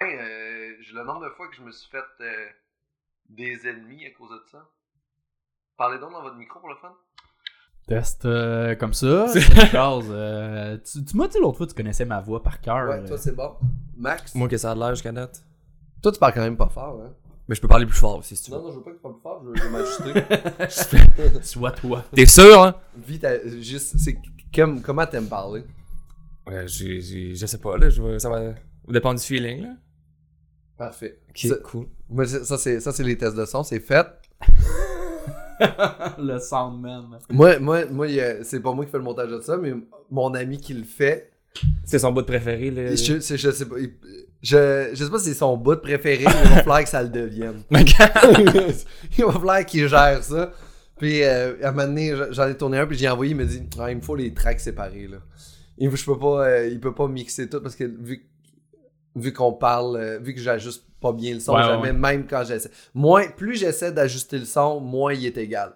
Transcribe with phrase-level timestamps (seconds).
[0.00, 2.46] Hey, euh, j'ai le nombre de fois que je me suis fait euh,
[3.30, 4.68] des ennemis à cause de ça.
[5.78, 6.92] Parlez donc dans votre micro pour le fun.
[7.86, 9.26] Test euh, comme ça.
[9.70, 12.88] Charles, euh, tu, tu m'as dit l'autre fois que tu connaissais ma voix par cœur.
[12.88, 13.06] Ouais, euh.
[13.06, 13.56] toi c'est bon.
[13.96, 15.42] Max, Moi que ça a de l'air jusqu'à date.
[16.02, 17.14] toi tu parles quand même pas fort, hein.
[17.48, 18.56] Mais je peux parler plus fort aussi si tu veux.
[18.58, 21.42] Non, non, je veux pas que tu parles plus fort, je veux, m'ajuster.
[21.42, 22.04] Sois toi.
[22.12, 22.74] T'es sûr, hein?
[22.96, 24.18] Vite, euh, juste, c'est
[24.52, 25.64] comme, comment t'aimes parler?
[26.44, 27.88] Ouais, j'ai, j'ai- je sais pas, là.
[27.88, 28.52] Je ça va
[28.88, 29.76] dépendre du feeling, là.
[30.78, 31.18] Parfait.
[31.30, 31.86] Ok, Ça- cool.
[32.10, 34.06] Moi, ça, c'est, ça, c'est les tests de son, c'est fait.
[36.18, 37.18] le soundman.
[37.30, 39.72] Moi, moi, moi a- c'est pas moi qui fais le montage de ça, mais
[40.10, 41.30] mon ami qui le fait,
[41.84, 42.94] C'est son bout préféré, là.
[42.94, 43.76] je, je sais pas,
[44.42, 47.02] je, je sais pas si c'est son bout préféré, mais il va falloir que ça
[47.02, 47.62] le devienne.
[47.70, 50.52] il va falloir qu'il gère ça.
[50.98, 53.44] Puis, euh, à un moment donné, j'en ai tourné un, puis j'ai envoyé, il m'a
[53.44, 55.18] dit, ah, il me faut les tracks séparés, là.
[55.78, 58.26] Il, je peux pas, euh, il peut pas mixer tout, parce que vu,
[59.16, 61.92] vu qu'on parle, euh, vu que j'ajuste pas bien le son, Ouais, jamais, ouais.
[61.92, 62.70] même quand j'essaie.
[62.94, 65.72] Moins, plus j'essaie d'ajuster le son, moins il est égal.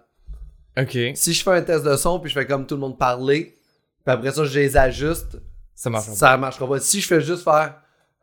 [0.79, 0.97] ok.
[1.15, 3.57] Si je fais un test de son, puis je fais comme tout le monde parler,
[4.05, 5.39] puis après ça, je les ajuste,
[5.75, 6.07] Ça marche.
[6.07, 6.81] ça marchera pas.
[6.81, 7.75] Si je fais juste faire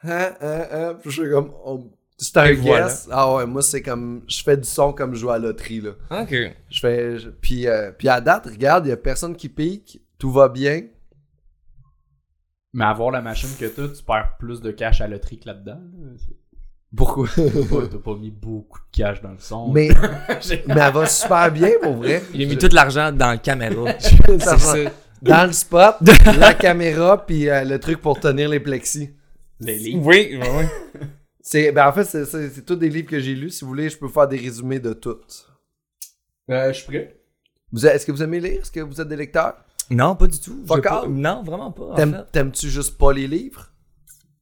[0.03, 3.07] hein, hein, hein, puis je fais comme oh, c'est un guess.
[3.11, 5.81] Ah ouais, moi c'est comme je fais du son comme je joue à la loterie
[5.81, 5.91] là.
[6.21, 6.35] Ok.
[6.69, 10.01] Je fais je- puis euh, puis à date, regarde, il y a personne qui pique,
[10.17, 10.81] tout va bien.
[12.73, 15.79] Mais avoir la machine que t'as, tu perds plus de cash à loterie que là-dedans.
[15.79, 16.09] là.
[16.95, 17.27] Pourquoi?
[17.35, 19.71] T'as pas- mis beaucoup de cash dans le son.
[19.71, 19.89] Mais
[20.67, 22.21] mais elle va super bien pour vrai.
[22.33, 23.91] Il a mis Je- tout l'argent dans la caméra.
[25.21, 25.95] dans le spot,
[26.37, 29.09] la caméra puis euh, le truc pour tenir les plexis.
[29.59, 30.05] Les livres.
[30.05, 30.99] Oui, oui, oui.
[31.41, 33.69] C'est ben en fait c'est c'est c'est tous des livres que j'ai lus, si vous
[33.69, 35.47] voulez, je peux faire des résumés de toutes.
[36.49, 37.19] Euh, je suis prêt.
[37.75, 38.61] Est-ce que vous aimez lire?
[38.61, 39.55] Est-ce que vous êtes des lecteurs?
[39.89, 40.63] Non, pas du tout.
[40.65, 41.05] Fuck pas-.
[41.07, 41.85] Non, vraiment pas.
[41.85, 42.31] En T'aimes- fait.
[42.31, 43.67] T'aimes-tu juste pas les livres?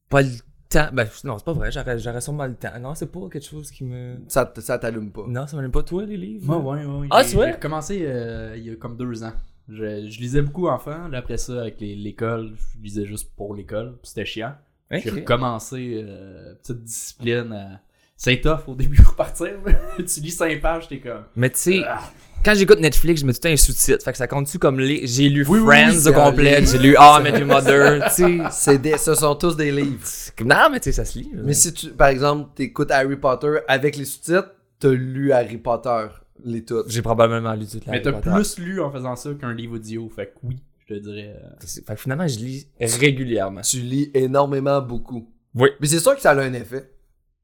[0.08, 0.30] Pas le
[0.68, 0.88] temps.
[0.92, 1.70] Ben, non, c'est pas vrai.
[1.70, 2.78] J'aurais, j'aurais sûrement le temps.
[2.80, 4.16] Non, c'est pas quelque chose qui me.
[4.28, 5.24] Ça, ça t'allume pas.
[5.28, 6.46] Non, ça m'aime pas toi, les livres?
[6.46, 7.06] Moi, ouais, ouais.
[7.10, 7.46] Ah, J'ai- c'est vrai?
[7.48, 9.32] J'ai recommencé euh, il y a comme deux ans.
[9.68, 11.08] Je, je lisais beaucoup enfant.
[11.08, 13.96] Là, après ça, avec les- l'école, je lisais juste pour l'école.
[14.02, 14.54] puis C'était chiant.
[14.90, 17.52] J'ai recommencé euh, petite discipline.
[17.52, 17.80] à-
[18.16, 19.54] C'est tough au début pour partir.
[19.98, 21.24] tu lis 5 pages, t'es comme.
[21.34, 22.00] Mais tu sais, Ah.
[22.46, 24.02] Quand j'écoute Netflix, je mets tout le temps un sous-titre.
[24.04, 25.06] Fait que ça compte-tu comme les.
[25.06, 28.08] J'ai lu Oui, Friends oui, au complet, j'ai lu I Met Your Mother.
[28.52, 30.06] C'est des, ce sont tous des livres.
[30.44, 31.30] Non, mais tu sais, ça se lit.
[31.34, 31.42] là.
[31.44, 36.06] Mais si tu, par exemple, t'écoutes Harry Potter avec les sous-titres, t'as lu Harry Potter,
[36.44, 36.88] les toutes.
[36.90, 40.08] J'ai probablement lu toute la Mais t'as plus lu en faisant ça qu'un livre audio.
[40.08, 40.56] Fait que oui,
[40.88, 41.34] je te dirais.
[41.42, 43.62] euh, Fait que finalement, je lis régulièrement.
[43.62, 45.28] Tu lis énormément beaucoup.
[45.54, 45.70] Oui.
[45.80, 46.90] Mais c'est sûr que ça a un effet.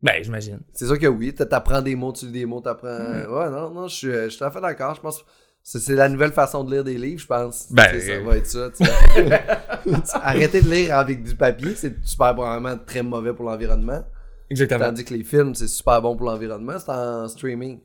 [0.02, 0.60] Ben, j'imagine.
[0.72, 2.88] C'est sûr que oui, t'a- t'apprends des mots, tu lis des mots, t'apprends...
[2.88, 4.96] Ouais, non, non, je suis, je suis tout à fait d'accord.
[4.96, 5.24] Je pense que
[5.62, 7.68] c'est la nouvelle façon de lire des livres, je pense.
[7.70, 8.70] Ben, Tu sais, ça euh, va être ça.
[8.76, 9.41] tu sais.
[10.22, 14.04] Arrêtez de lire avec du papier, c'est super probablement très mauvais pour l'environnement.
[14.50, 14.86] Exactement.
[14.86, 17.78] Tandis que les films, c'est super bon pour l'environnement, c'est en streaming.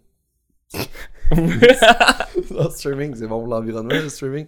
[1.32, 4.48] en streaming, c'est bon pour l'environnement, le streaming.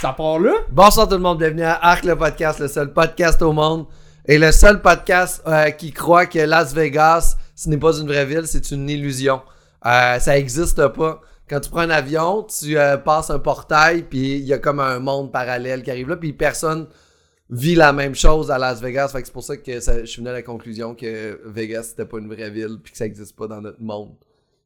[0.00, 0.54] Ça part là?
[0.70, 3.86] Bonsoir tout le monde, bienvenue à Arc le podcast, le seul podcast au monde
[4.26, 8.26] et le seul podcast euh, qui croit que Las Vegas, ce n'est pas une vraie
[8.26, 9.42] ville, c'est une illusion.
[9.86, 11.20] Euh, ça existe pas.
[11.48, 14.80] Quand tu prends un avion, tu euh, passes un portail, puis il y a comme
[14.80, 16.86] un monde parallèle qui arrive là, puis personne
[17.50, 19.08] vit la même chose à Las Vegas.
[19.08, 21.82] Fait que c'est pour ça que ça- je suis venu à la conclusion que Vegas,
[21.90, 24.14] c'était pas une vraie ville, puis que ça existe pas dans notre monde.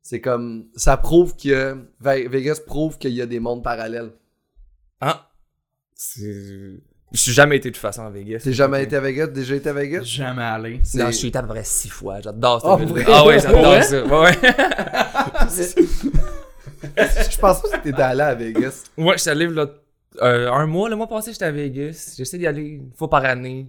[0.03, 4.12] C'est comme, ça prouve que, Ve- Vegas prouve qu'il y a des mondes parallèles.
[5.00, 5.31] Ah.
[5.95, 6.81] C'est.
[7.16, 8.41] Je suis jamais été de toute façon à Vegas.
[8.44, 9.28] T'es jamais été à Vegas?
[9.28, 10.03] Déjà été à Vegas?
[10.04, 10.81] Jamais allé.
[10.94, 12.21] Non, je suis été à peu près six fois.
[12.21, 12.88] J'adore cette Oh, ville.
[12.88, 13.04] vrai?
[13.09, 13.41] Ah ouais, Ouais?
[13.41, 14.04] j'adore ça.
[14.04, 14.37] Ouais, ouais.
[17.31, 18.84] je pense pas que t'étais allé à Vegas.
[18.97, 19.66] Moi, je suis allé là,
[20.22, 20.88] euh, un mois.
[20.91, 22.15] Le mois passé, j'étais à Vegas.
[22.19, 23.66] J'essaie d'y aller une fois par année.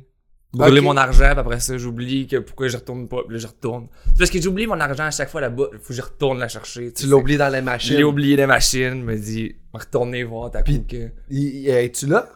[0.53, 0.85] Brûler Ok.
[0.85, 3.87] mon argent, puis après ça, j'oublie que pourquoi je retourne pas, puis là, je retourne.
[4.17, 6.91] Parce que j'oublie mon argent à chaque fois là-bas, faut que je retourne la chercher.
[6.93, 7.97] Tu l'as oublié dans les machines.
[7.97, 11.09] l'ai oublié des machines, me dit, retourner voir ta Puis- que.
[11.29, 12.27] Il- il- Es-tu là?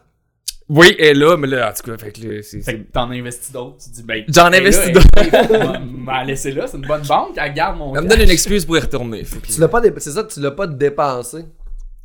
[0.74, 2.58] Oui, elle est là, mais là, en tout cas, fait que là, c'est.
[2.62, 3.76] Fait c'est- que t'en investis d'autres.
[3.84, 4.24] Tu dis, ben.
[4.30, 5.08] J'en ben investis d'autres.
[5.18, 7.94] elle- M'a laissé là, c'est une bonne banque, elle garde mon.
[7.94, 9.24] Ça me donne une excuse pour y retourner.
[9.44, 11.44] Tu l'as pas dé- C'est ça, tu l'as pas dépensé.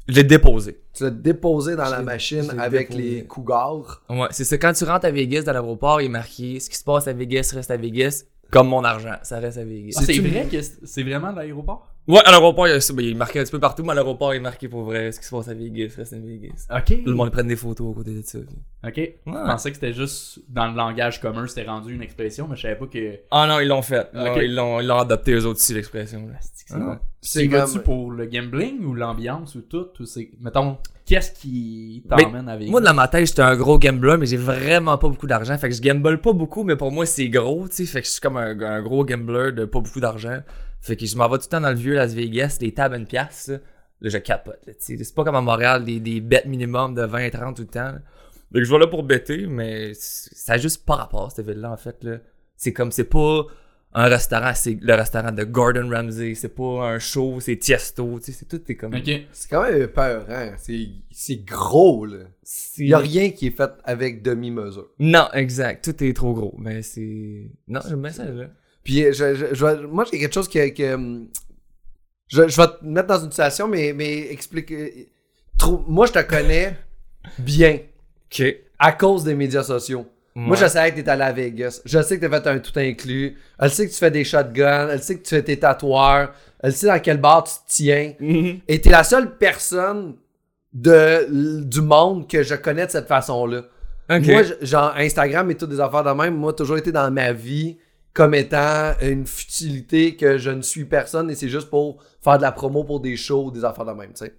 [0.08, 0.78] Je l'ai déposé.
[0.92, 3.02] Tu l'as déposé dans la machine avec déposé.
[3.16, 4.02] les cougars.
[4.08, 4.56] Ouais, c'est ça.
[4.58, 7.12] Quand tu rentres à Vegas dans l'aéroport, il est marqué ce qui se passe à
[7.12, 9.16] Vegas reste à Vegas, comme mon argent.
[9.22, 9.96] Ça reste à Vegas.
[9.98, 11.92] Ah, c'est vrai que c'est c'est vraiment l'aéroport?
[12.08, 13.82] Ouais, à l'aéroport, il, y a ça, ben, il est marqué un petit peu partout,
[13.82, 16.12] mais à l'aéroport, il est marqué pour vrai ce qui se passe à Vegas, reste
[16.12, 16.66] à Vegas.
[16.70, 17.02] Ok.
[17.02, 18.38] Tout le monde prend des photos à côté de ça.
[18.86, 18.94] Ok.
[19.26, 22.62] Je pensais que c'était juste dans le langage commun, c'était rendu une expression, mais je
[22.62, 23.18] savais pas que.
[23.32, 24.08] Ah non, ils l'ont fait.
[24.14, 26.28] Ils l'ont ils l'ont adopté eux autres aussi, l'expression.
[27.20, 32.04] C'est comme- tu pour le gambling ou l'ambiance ou tout ou c'est mettons qu'est-ce qui
[32.08, 35.26] t'emmène avec Moi, dans ma tête, j'étais un gros gambler, mais j'ai vraiment pas beaucoup
[35.26, 35.56] d'argent.
[35.58, 37.86] Fait que je gamble pas beaucoup, mais pour moi, c'est gros, tu sais.
[37.86, 40.38] Fait que je suis comme un, un gros gambler de pas beaucoup d'argent.
[40.80, 42.94] Fait que je m'en vais tout le temps dans le vieux Las Vegas, des tables
[42.94, 43.58] à une pièce, là.
[44.02, 44.60] Là, je capote.
[44.78, 47.92] C'est pas comme à Montréal, des, des bêtes minimum de 20 30 tout le temps,
[47.92, 48.00] là.
[48.52, 51.72] Fait que je vais là pour bêter, mais ça a juste pas rapport, cette ville-là,
[51.72, 52.18] en fait, là.
[52.56, 53.46] C'est comme, c'est pas
[53.92, 56.34] un restaurant, c'est le restaurant de Gordon Ramsay.
[56.34, 58.32] C'est pas un show, c'est Tiesto, tu sais.
[58.32, 58.94] C'est tout, est comme...
[58.94, 59.10] Ok.
[59.32, 60.52] C'est quand même peur, hein.
[60.58, 62.24] C'est, c'est gros, là.
[62.76, 64.90] Il y a rien qui est fait avec demi-mesure.
[64.98, 65.84] Non, exact.
[65.84, 66.54] Tout est trop gros.
[66.58, 67.50] Mais c'est.
[67.68, 68.48] Non, j'aime bien ça, là.
[68.86, 70.68] Puis euh, je, je- moi, j'ai quelque chose que.
[70.68, 71.26] que, hum,
[72.28, 74.70] je, je vais te mettre dans une situation, mais, mais explique.
[74.72, 74.88] euh,
[75.58, 76.76] trop- moi, je te connais
[77.38, 77.80] bien
[78.32, 78.44] Ok.
[78.78, 80.06] à cause des médias sociaux.
[80.38, 81.80] Moi, je savais que t'es allé à Vegas.
[81.86, 83.38] Je sais que t'as fait un tout inclus.
[83.58, 84.88] Elle sait que tu fais des shotguns.
[84.92, 86.34] Elle sait que tu fais tes tatoueurs.
[86.60, 88.12] Elle sait dans quel bar tu te tiens.
[88.20, 88.58] Mhm.
[88.68, 90.14] Et t'es la seule personne
[90.74, 93.62] de, du monde que je connais de cette façon-là.
[94.10, 97.78] Moi, genre, Instagram et toutes des affaires de même, moi, toujours été dans ma vie
[98.16, 102.42] comme étant une futilité que je ne suis personne et c'est juste pour faire de
[102.42, 104.34] la promo pour des shows ou des affaires de même, tu sais.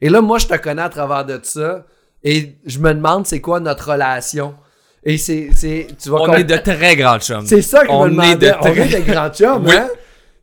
[0.00, 1.84] Et là, moi, je te connais à travers de ça
[2.22, 4.54] et je me demande c'est quoi notre relation.
[5.02, 7.46] Et c'est, c'est, tu vas On est de très grands chums.
[7.46, 8.50] c'est ça que je on me est demandais.
[8.50, 9.74] de On très- est des grands chums, Oui.
[9.76, 9.88] hein?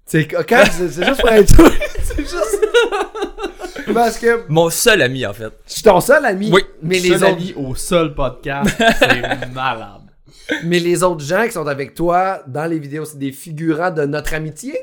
[0.05, 1.55] C'est, quand, c'est, c'est juste pour être
[2.03, 2.67] c'est juste...
[3.93, 5.51] Parce que Mon seul ami, en fait.
[5.67, 6.61] je suis ton seul ami, Oui.
[6.81, 10.01] mais les Seul autres ami au seul podcast, c'est malade.
[10.63, 14.03] Mais les autres gens qui sont avec toi dans les vidéos, c'est des figurants de
[14.05, 14.77] notre amitié?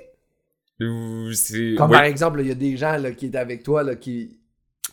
[0.81, 1.97] Ou C'est Comme oui.
[1.97, 4.39] par exemple, il y a des gens là, qui étaient avec toi là, qui.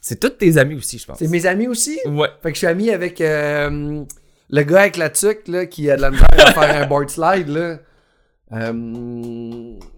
[0.01, 1.18] C'est tous tes amis aussi, je pense.
[1.19, 2.00] C'est mes amis aussi?
[2.06, 2.30] Ouais.
[2.42, 4.04] Fait que je suis ami avec euh,
[4.50, 7.10] le gars avec la tuque là, qui a de la misère à faire un board
[7.10, 7.48] slide.
[7.50, 7.80] Là.
[8.52, 8.72] Euh,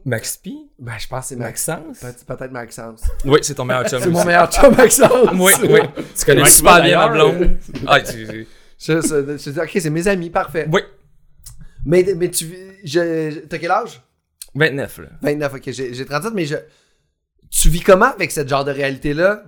[0.06, 0.52] Max P.
[0.80, 1.68] ben, je pense que c'est Max.
[1.68, 2.00] Maxence?
[2.00, 3.02] Peut- Peut-être Maxence.
[3.26, 4.02] Oui, c'est ton meilleur chum.
[4.02, 5.30] C'est mon meilleur chum, Maxence.
[5.34, 5.80] Oui, oui.
[6.18, 7.58] Tu connais Comment super bien ma blonde.
[7.88, 8.48] Ah, tu- tu-
[8.82, 10.68] Je, je- je dis, ok, c'est mes amis, parfait.
[10.72, 10.82] Oui.
[11.86, 12.46] Mais, mais tu.
[12.84, 14.02] Je, T'as quel âge?
[14.56, 15.08] 29, là.
[15.22, 16.56] 29, ok, j'ai j'ai 37, mais je.
[17.50, 19.44] Tu vis comment avec cette genre de réalité-là?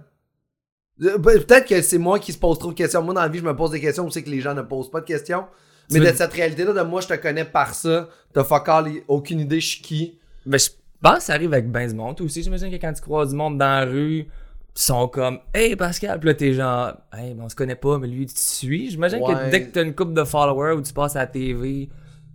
[1.01, 3.01] Euh, Peut-être que c'est moi qui se pose trop de questions.
[3.01, 4.91] Moi, dans la vie, je me pose des questions, sais que les gens ne posent
[4.91, 5.45] pas de questions.
[5.91, 8.09] Mais de cette réalité-là, de moi, je te connais par ça.
[8.33, 10.19] T'as fuck all, aucune idée, je suis qui.
[10.45, 10.69] Ben, je
[11.01, 12.19] pense que ça arrive avec ben du monde.
[12.21, 14.27] Aussi, j'imagine que quand tu croises du monde dans la rue,
[14.75, 18.07] sont comme Hey Pascal, puis là t'es genre Hey, ben, on se connaît pas, mais
[18.07, 18.89] lui tu suis.
[18.91, 19.33] J'imagine Ouais.
[19.33, 21.89] que dès que t'as une couple de followers ou tu passes à la TV,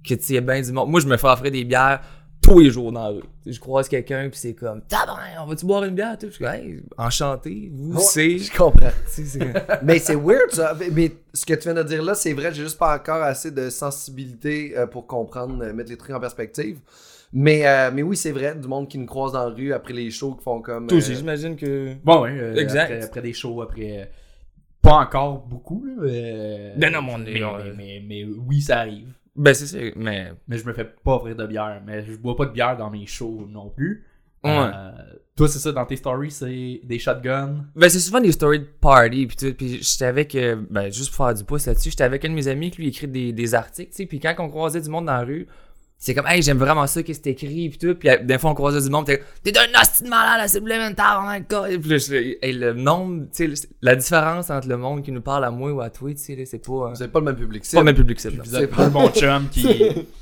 [0.07, 0.91] que tu sais ben du monde.
[0.91, 2.01] Moi, je me fais offrir des bières
[2.41, 3.23] tous les jours dans la rue.
[3.45, 6.17] Je croise quelqu'un, puis c'est comme Tabarnak, on va-tu boire une bière?
[6.17, 6.29] Tout?
[6.29, 8.39] Je suis Hey, enchanté, vous Ouais, c'est.
[8.39, 8.91] Je comprends.
[9.83, 10.75] Mais c'est weird, ça.
[10.79, 13.23] Mais- Mais ce que tu viens de dire là, c'est vrai, j'ai juste pas encore
[13.23, 16.79] assez de sensibilité euh, pour comprendre, euh, mettre les trucs en perspective.
[17.33, 19.93] Mais, euh, mais oui, c'est vrai, du monde qui nous croise dans la rue après
[19.93, 20.87] les shows qui font comme.
[20.87, 21.95] Toi aussi, euh, j'imagine que.
[22.03, 22.31] Bon, ouais.
[22.39, 22.85] euh, Exact.
[22.91, 24.11] Après, après des shows, après.
[24.81, 25.95] Pas encore beaucoup, là.
[26.91, 29.09] non, mais on est- mais, mais, mais, mais oui, ça arrive.
[29.37, 30.33] Ben c'est ça, mais.
[30.47, 31.83] Mais je me fais pas offrir de bière.
[31.87, 34.05] Mais je bois pas de bière dans mes shows non plus.
[34.45, 34.51] Ouais.
[34.53, 34.91] Euh,
[35.37, 37.65] toi, c'est ça, dans tes stories, c'est des shotguns?
[37.75, 39.53] Ben, c'est souvent des stories de party, puis tout.
[39.55, 42.35] Puis j'étais avec, euh, ben, juste pour faire du pouce là-dessus, j'étais avec un de
[42.35, 44.07] mes amis qui lui écrit des, des articles, tu sais.
[44.07, 45.47] Puis quand on croisait du monde dans la rue,
[46.01, 47.95] c'est comme, hey, j'aime vraiment ça, qu'est-ce que t'écris, puis tout.
[47.97, 50.59] Puis des fois, on croisait du monde, t'es t'es un hostie de malade, là, c'est
[50.59, 51.65] supplémentaire, on a le cas.
[51.67, 55.45] Et puis hey, le nombre, tu sais, la différence entre le monde qui nous parle
[55.45, 56.91] à moi ou à toi, tu sais, c'est pas.
[56.91, 57.65] euh, C'est pas le même public.
[57.65, 59.67] c'est pas le même public, c'est Vous C'est pas- un bon chum qui.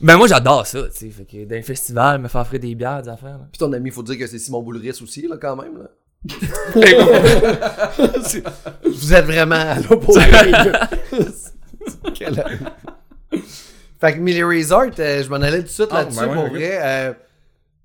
[0.01, 1.11] Ben, moi, j'adore ça, tu sais.
[1.11, 3.47] Fait que d'un festival, me faire offrir des bières, des affaires, là.
[3.53, 5.77] Puis ton ami, il faut dire que c'est Simon Boulris aussi, là, quand même.
[5.79, 5.91] Là.
[8.85, 10.21] Vous êtes vraiment à l'opposé.
[12.15, 12.45] Quel.
[14.01, 16.35] Fait que Millie Resort, euh, je m'en allais tout de suite Ah, là-dessus ben ouais,
[16.35, 16.79] pour vrai.
[16.83, 17.13] euh,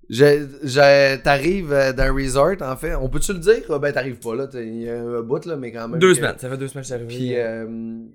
[0.10, 2.96] je, je- t'arrives euh, d'un resort, en fait.
[2.96, 3.62] On peut-tu le dire?
[3.70, 4.48] Ah, Ben, t'arrives pas, là.
[4.56, 6.00] Il y a un bout, là, mais quand même.
[6.00, 7.08] Deux que- semaines, ça fait deux semaines que arrivé.
[7.08, 7.66] Puis, euh,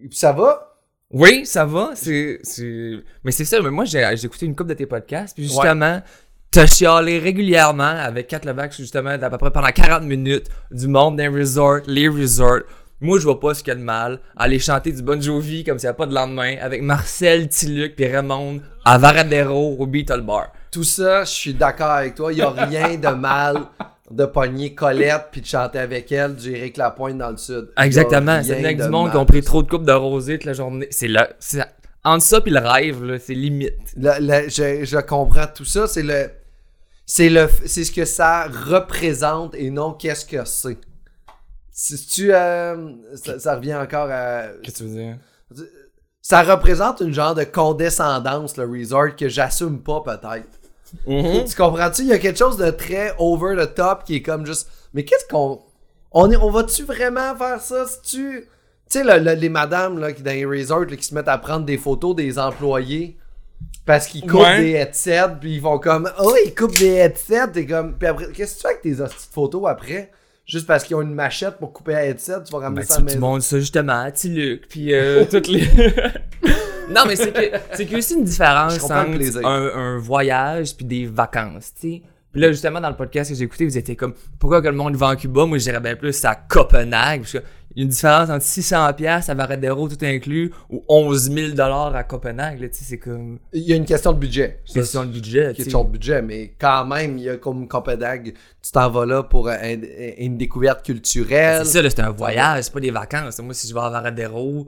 [0.01, 0.77] puis ça va?
[1.11, 1.93] Oui, ça va.
[1.95, 2.97] C'est, c'est...
[3.25, 6.03] Mais c'est ça, mais moi, j'ai, j'ai écouté une couple de tes podcasts, puis justement,
[6.51, 11.17] t'as chialé régulièrement avec Kat Levac, justement, d'à peu près pendant 40 minutes, du monde
[11.17, 12.61] d'un resort, les resorts.
[13.01, 15.21] Moi, je vois pas ce qu'il y a de mal à aller chanter du Bon
[15.21, 19.77] Jovi comme s'il n'y a pas de lendemain avec Marcel, Tiluc puis Raymond à Varadero
[19.79, 20.49] au Beetle Bar.
[20.71, 22.33] Tout ça, je suis d'accord avec toi.
[22.33, 23.59] Il y a rien de mal
[24.11, 27.69] de pogner Colette puis de chanter avec elle du Éric Lapointe dans le sud.
[27.77, 28.41] Il y a Exactement.
[28.43, 30.45] C'est rien avec de du monde qui ont pris trop de coupes de rosée toute
[30.47, 30.87] la journée.
[30.91, 31.29] C'est là.
[31.39, 31.65] C'est...
[32.05, 33.75] Entre ça puis le rêve, c'est limite.
[33.97, 35.87] Le- le- je, je comprends tout ça.
[35.87, 36.31] C'est le.
[37.05, 40.79] C'est le, c'est ce que ça représente et non qu'est-ce que c'est.
[41.79, 42.89] Si tu, euh,
[43.23, 45.17] ça, ça revient encore à, Qu'est-ce que tu veux dire?
[46.23, 50.49] ça représente une genre de condescendance, le resort, que j'assume pas peut-être.
[51.07, 51.51] Mm-hmm.
[51.51, 52.03] Tu comprends-tu?
[52.03, 54.69] Il y a quelque chose de très over the top qui est comme juste.
[54.95, 55.61] Mais qu'est-ce qu'on.
[56.13, 57.85] On, est, on va-tu vraiment faire ça?
[57.87, 58.41] Si tu.
[58.89, 61.29] Tu sais, le- le- les madames là, qui dans les resorts là, qui se mettent
[61.29, 63.19] à prendre des photos des employés
[63.85, 64.61] parce qu'ils coupent Ouais.
[64.61, 66.11] des headsets, puis ils font comme.
[66.21, 67.99] Oh, ils coupent des headsets, t'es comme.
[67.99, 70.11] Puis après, qu'est-ce que tu fais avec tes photos après?
[70.47, 72.99] Juste parce qu'ils ont une machette pour couper un headset, tu vas ramener Ben, ça
[72.99, 75.63] à la tu montres ça justement à Tiluc, puis euh, toutes les.
[76.89, 80.77] non, mais c'est que c'est qu'il y a aussi une différence entre un, un voyage
[80.77, 82.03] puis des vacances, tu sais.
[82.31, 84.75] Puis là, justement, dans le podcast que j'ai écouté, vous étiez comme pourquoi que le
[84.75, 85.47] monde va en Cuba?
[85.47, 87.39] Moi, je dirais bien plus à Copenhague, parce que
[87.77, 92.03] il y a une différence entre 600$ à Varadero tout inclus ou 11 000$ à
[92.05, 94.61] Copenhague, là, c'est comme Il y a une question de budget.
[94.73, 98.73] Question de budget, question de budget, mais quand même, il y a comme Copenhague, tu
[98.73, 99.79] t'en vas là pour un- un-
[100.19, 101.67] une découverte culturelle.
[101.67, 103.39] C'est ça, c'est un voyage, c'est pas des vacances.
[103.41, 104.67] Moi, si je vais à Varadero,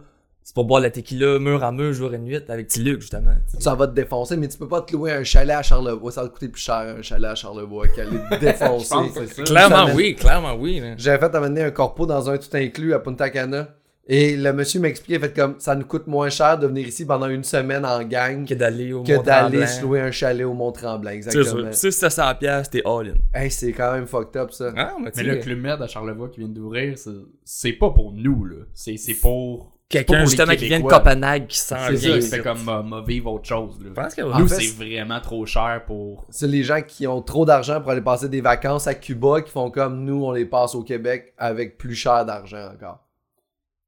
[0.49, 3.35] c'est pour boire la tequila mur à mur, jour et nuit, avec Tiluc, justement.
[3.59, 6.11] Ça va te défoncer, mais tu peux pas te louer un chalet à Charlevoix.
[6.11, 8.95] Ça va te coûter plus cher un chalet à Charlevoix qu'aller te défoncer.
[9.13, 9.43] C'est ça.
[9.43, 10.83] Clairement, Ça oui, clairement, oui.
[10.97, 13.69] J'avais fait amener un corpo dans un tout inclus à Punta Cana.
[14.11, 17.29] Et le monsieur m'expliquait, fait comme ça nous coûte moins cher de venir ici pendant
[17.29, 21.11] une semaine en gang que d'aller au que d'aller se louer un chalet au Mont-Tremblant.
[21.11, 21.73] C'est Exactement.
[21.73, 23.39] Si c'est 100 pièces, t'es all in.
[23.39, 24.73] Hey, c'est quand même fucked up ça.
[24.79, 27.11] Ah, mais le Club Med à Charlevoix qui vient d'ouvrir, c'est-
[27.45, 28.57] c'est pas pour nous, là.
[28.73, 29.78] C'est c'est pour.
[29.89, 30.87] Quelqu'un justement qui vient de.
[30.87, 32.23] Copenhague qui C'est ça, ici.
[32.23, 33.87] c'est comme euh, m'a vivre autre chose, là.
[33.89, 36.27] Je pense que En Nous, fait, c'est vraiment trop cher pour.
[36.31, 39.51] C'est les gens qui ont trop d'argent pour aller passer des vacances à Cuba qui
[39.51, 43.07] font comme nous, on les passe au Québec avec plus cher d'argent encore.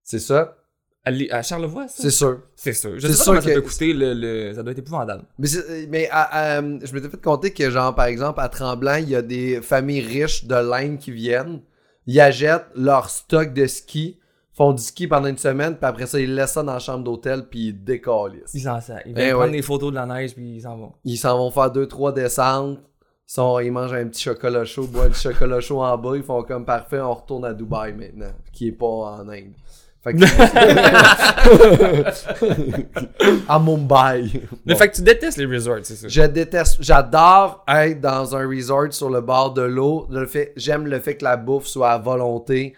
[0.03, 0.57] C'est ça?
[1.03, 2.03] Aller à Charlevoix, ça?
[2.03, 2.43] C'est sûr.
[2.55, 2.93] C'est sûr.
[2.99, 4.81] Je C'est sais pas sûr comment ça que- peut coûter, le, le- ça doit être
[4.81, 5.25] épouvantable.
[5.39, 8.97] Mais, c'est- mais à- à- je m'étais fait compter que, genre, par exemple, à Tremblant,
[8.97, 11.63] il y a des familles riches de l'Inde qui viennent.
[12.07, 14.20] Ils achètent leur stock de ski,
[14.63, 17.03] font du ski pendant une semaine, puis après ça, ils laissent ça dans la chambre
[17.03, 18.53] d'hôtel, puis ils décalissent.
[18.53, 18.77] Ils s'en.
[19.07, 19.51] Ils Eh viennent prendre ouais.
[19.53, 20.93] des photos de la neige, puis ils s'en vont.
[21.05, 22.79] Ils s'en vont faire deux, trois descentes.
[22.79, 26.11] Ils, sont, ils mangent un petit chocolat chaud, boivent du chocolat chaud en bas.
[26.15, 29.55] Ils font comme parfait, on retourne à Dubaï maintenant, qui est pas en Inde.
[30.03, 30.19] Fait que-
[33.49, 34.31] à Mumbai.
[34.67, 34.79] Mais Bon.
[34.79, 36.09] fait que tu détestes les resorts, c'est ça?
[36.09, 40.07] Je déteste, j'adore être dans un resort sur le bord de l'eau.
[40.11, 42.75] Le fait, j'aime le fait que la bouffe soit à volonté.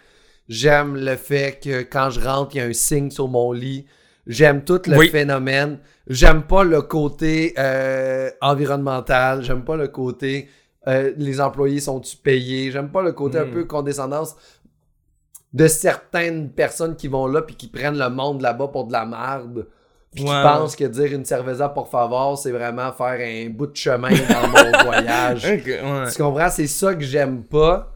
[0.49, 3.87] J'aime le fait que quand je rentre, il y a un signe sur mon lit.
[4.27, 5.09] J'aime tout le Oui.
[5.09, 5.79] phénomène.
[6.09, 9.43] J'aime pas le côté euh, environnemental.
[9.43, 10.49] J'aime pas le côté
[10.89, 12.71] euh, les employés sont-tu payés?
[12.73, 13.51] J'aime pas le côté un Mm.
[13.53, 14.35] peu condescendance
[15.53, 19.05] de certaines personnes qui vont là puis qui prennent le monde là-bas pour de la
[19.07, 19.69] merde.
[20.15, 23.77] Puis qui pensent que dire une cerveza pour favor, c'est vraiment faire un bout de
[23.77, 25.45] chemin dans mon voyage.
[25.45, 26.11] Ok, ouais.
[26.15, 26.51] Tu comprends?
[26.51, 27.93] C'est ça que j'aime pas.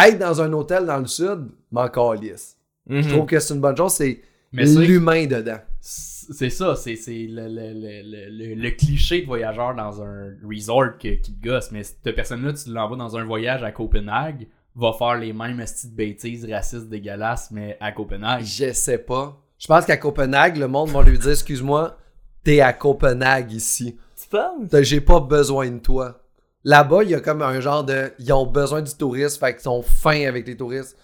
[0.00, 2.56] Être dans un hôtel dans le sud, m'en calisse.
[2.88, 3.02] Mhm.
[3.02, 4.20] Je trouve que c'est une bonne chose, c'est
[4.52, 5.58] Mais c'est- l'humain dedans.
[5.80, 10.30] C'est ça, c'est c'est le, le, le, le, le- le cliché de voyageur dans un
[10.48, 11.70] resort que- qui te gosse.
[11.72, 14.46] Mais cette personne-là, tu l'envoies dans un voyage à Copenhague,
[14.76, 18.44] va faire les mêmes petites bêtises racistes dégueulasses, mais à Copenhague.
[18.44, 19.36] Je sais pas.
[19.58, 21.98] Je pense qu'à Copenhague, le monde va lui dire Excuse-moi,
[22.44, 23.96] t'es à Copenhague ici.
[24.20, 24.82] Tu penses?
[24.82, 26.21] J'ai pas besoin de toi.
[26.64, 28.12] Là-bas, il y a comme un genre de.
[28.18, 30.96] Ils ont besoin du tourisme, fait qu'ils sont fins avec les touristes.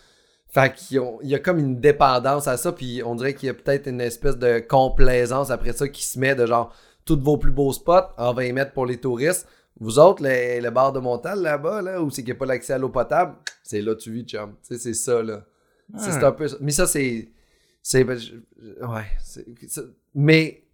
[0.51, 3.55] Fait qu'il y a comme une dépendance à ça, puis on dirait qu'il y a
[3.55, 6.73] peut-être une espèce de complaisance après ça qui se met de genre
[7.05, 9.47] tous vos plus beaux spots, on va y mettre pour les touristes.
[9.81, 12.47] Vous autres, le, le bar de Montal là-bas, là, où c'est qu'il n'y a pas
[12.47, 14.55] l'accès à l'eau potable, c'est là tu vis, chum.
[14.67, 15.45] Tu sais, c'est ça, là.
[15.97, 16.57] C'est- C'est un peu ça.
[16.61, 17.29] Mais ça, c'est.
[17.83, 18.05] C'est.
[18.05, 18.33] ben, je-
[18.87, 19.05] Ouais.
[19.23, 19.83] c'est- c'est-
[20.15, 20.65] Mais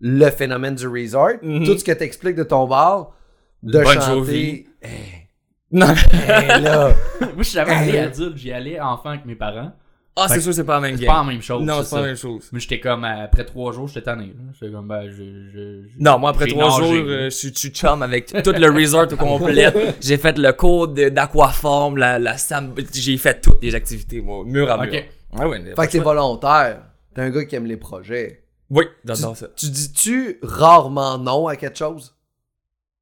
[0.00, 1.64] le phénomène du resort, Mhm.
[1.64, 3.14] tout ce que t'expliques de ton bar,
[3.62, 4.06] de Bon chanter.
[4.06, 4.66] Jovi.
[4.82, 5.28] Hey,
[5.70, 5.86] Non.
[6.12, 6.94] hey, là.
[7.20, 9.72] Moi, je suis jamais allé adulte, j'y allais enfant avec mes parents.
[10.20, 11.14] Ah, Fait c'est sûr, c'est pas la même C'est game.
[11.14, 11.62] pas la même chose.
[11.64, 12.48] Non, c'est c'est pas la même chose.
[12.52, 14.34] Mais j'étais comme, après trois jours, j'étais tanné.
[14.58, 15.12] J'étais comme, ben, je.
[15.12, 18.50] je- je- Non, moi, après j'ai trois nagé, jours, euh, je suis chum avec tout
[18.52, 19.72] le resort au complet.
[20.00, 22.74] J'ai fait le cours d'aquaforme, la, la sam...
[22.92, 24.92] J'ai fait toutes les activités, moi, mur à mur.
[24.92, 25.38] Ok.
[25.38, 25.62] Ouais, ouais.
[25.76, 26.82] Fait que t'es volontaire.
[27.14, 28.42] T'es un gars qui aime les projets.
[28.70, 29.46] Oui, j'adore ça.
[29.54, 32.16] Tu dis-tu rarement non à quelque chose?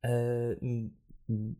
[0.04, 0.54] Euh,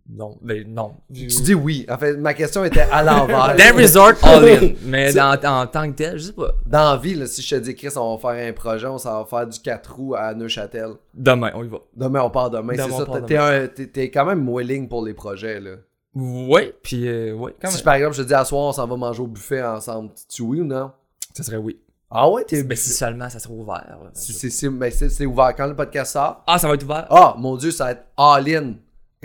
[0.09, 0.95] non, ben non.
[1.13, 1.87] Tu dis oui.
[1.91, 3.57] En fait, ma question était à l'envers.
[3.59, 4.73] Dans resort, all in.
[4.85, 6.53] Mais dans, en tant que tel, je sais pas.
[6.65, 8.99] Dans la vie, là, si je te dis, Chris, on va faire un projet, on
[8.99, 10.91] s'en va faire du 4 roues à Neuchâtel.
[11.15, 11.79] Demain, on y va.
[11.97, 12.75] Demain, on part demain.
[12.75, 12.87] Demain,
[13.29, 13.69] C'est ça.
[13.93, 15.73] T'es- quand même willing pour les projets, là.
[16.15, 18.87] Ouais, puis euh, ouais, quand Si par exemple, je te dis à soir, on s'en
[18.87, 20.91] va manger au buffet ensemble, tu oui ou non?
[21.35, 21.79] Ça serait oui.
[22.11, 22.63] Ah ouais, t'es.
[22.63, 23.75] Ben si seulement ça serait ouvert.
[23.89, 24.11] là.
[24.13, 24.33] C'est-
[24.71, 24.91] mais
[25.27, 26.43] ouvert quand le podcast sort.
[26.47, 27.07] Ah, ça va être ouvert?
[27.11, 28.75] Ah, mon dieu, ça va être all-in.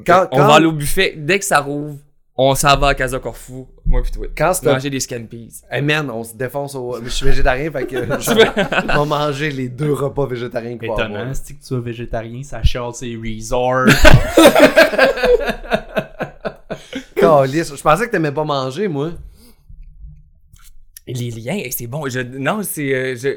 [0.06, 1.98] Quand, On quand, va aller au buffet, dès que ça rouvre,
[2.36, 4.26] on s'en va à Casa Corfou, moi pis toi.
[4.36, 5.54] quand c'est un- Manger des scampies.
[5.70, 6.98] Hey man, on se défonce au.
[7.00, 7.96] Mais je suis végétarien, fait que.
[8.20, 8.50] je vais-
[8.96, 11.08] on va manger les deux repas végétariens avoir.
[11.08, 13.86] Étonnant, c'est que tu sois végétarien, ça chiale ses resorts.
[17.16, 17.76] Calisse.
[17.76, 19.12] Je pensais que t'aimais pas manger, moi.
[21.14, 22.08] Les liens, hey, c'est bon.
[22.10, 22.94] Je, non, c'est.
[22.94, 23.30] euh, je,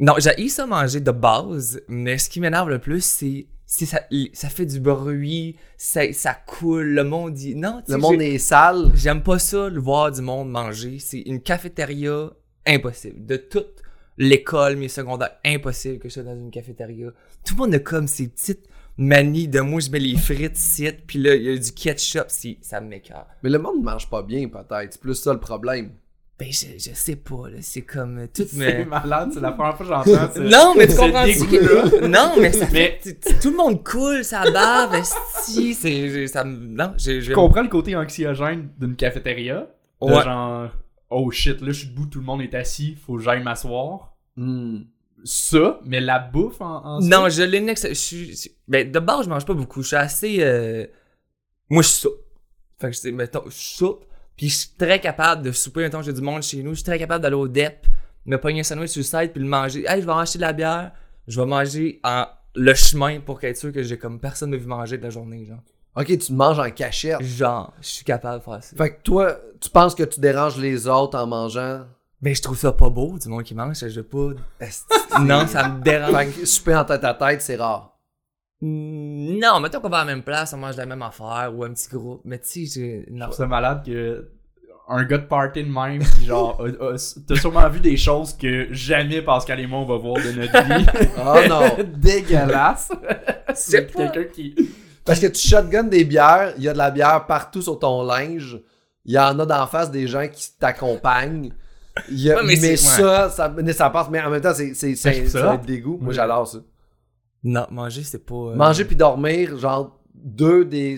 [0.00, 3.46] non, j'ai ça manger de base, mais ce qui m'énerve le plus, c'est.
[3.66, 4.00] c'est ça,
[4.32, 7.54] ça fait du bruit, ça, ça coule, le monde dit.
[7.54, 8.90] Non, Le monde est sale.
[8.94, 10.98] J'aime pas ça, le voir du monde manger.
[10.98, 12.30] C'est une cafétéria
[12.66, 13.24] impossible.
[13.24, 13.82] De toute
[14.16, 17.10] l'école, mes secondaires, impossible que je sois dans une cafétéria.
[17.44, 20.88] Tout le monde a comme ces petites manies de moi, je mets les frites ici,
[21.06, 23.26] puis là, il y a du ketchup, c'est- ça m'écarte.
[23.42, 24.92] Mais le monde ne mange pas bien, peut-être.
[24.92, 25.90] C'est plus ça le problème.
[26.38, 27.58] Ben, je, je sais pas, là.
[27.60, 28.84] C'est comme euh, tout C'est me.
[28.86, 30.40] malade, c'est la première fois que j'entends ça.
[30.40, 32.08] Non, mais tu ce comprends dégoût-là.
[32.08, 33.38] Non, mais ça Mais- fait.
[33.40, 35.74] Tout le monde coule, ça bave, esti.
[35.74, 36.26] C'est.
[36.26, 36.56] Ça me.
[36.66, 37.20] Non, j'ai.
[37.20, 39.68] Je comprends le côté anxiogène d'une cafétéria.
[40.02, 40.22] De Ouais.
[40.24, 40.70] genre,
[41.08, 44.14] oh shit, là je suis debout, tout le monde est assis, faut que j'aille m'asseoir.
[44.36, 44.80] Hmm.
[45.22, 48.36] Ça, mais la bouffe en, en Non, je suis.
[48.36, 49.80] je- Ben, de base, je mange pas beaucoup.
[49.82, 50.36] Je suis assez.
[50.40, 50.84] euh,
[51.70, 52.18] Moi, je soupe.
[52.78, 54.04] Fait que je sais, mettons, je soupe.
[54.36, 55.80] Puis je suis très capable de souper.
[55.80, 56.70] Mettons, j'ai du monde chez nous.
[56.70, 57.86] Je suis très capable d'aller au DEP,
[58.26, 59.84] me pogner un sandwich sur le site, puis le manger.
[59.86, 60.92] Hey, je vais acheter de la bière.
[61.26, 62.26] Je vais manger en
[62.56, 65.44] le chemin pour être sûr que j'ai comme personne ne vu manger de la journée,
[65.44, 65.58] genre.
[65.96, 67.22] Ok, tu manges en cachette.
[67.22, 68.76] Genre, je suis capable de faire ça.
[68.76, 71.84] Fait que toi, tu penses que tu déranges les autres en mangeant?
[72.20, 74.30] Ben, je trouve ça pas beau, du monde qui mange, je veux pas.
[75.20, 76.16] non, ça me dérange.
[76.16, 77.93] Fait que souper en tête à tête, c'est rare.
[78.62, 81.70] Non, mettons qu'on va à la même place, on mange la même affaire ou un
[81.72, 82.22] petit groupe.
[82.24, 84.28] Mais tu sais, je- trouve ça malade que
[84.88, 86.62] un gars de party de même, qui genre,
[87.26, 90.62] t'as sûrement vu des choses que jamais Pascal et moi on va voir de notre
[90.64, 90.86] vie.
[91.18, 91.84] Oh non.
[91.96, 92.90] Dégueulasse.
[93.54, 94.54] C'est pas- quelqu'un qui.
[95.04, 98.02] Parce que tu shotgun des bières, il y a de la bière partout sur ton
[98.04, 98.58] linge.
[99.04, 101.52] Il y en a d'en face des gens qui t'accompagnent.
[101.96, 104.08] A- Ouais, mais ça, ça, ça passe.
[104.10, 105.38] Mais en même temps, c'est c'est- c'est- Ben, ça.
[105.40, 105.98] c'est un dégoût.
[106.00, 106.58] Moi, j'adore ça.
[107.44, 108.34] Non, manger, c'est pas.
[108.34, 110.96] euh, Manger puis dormir, genre deux des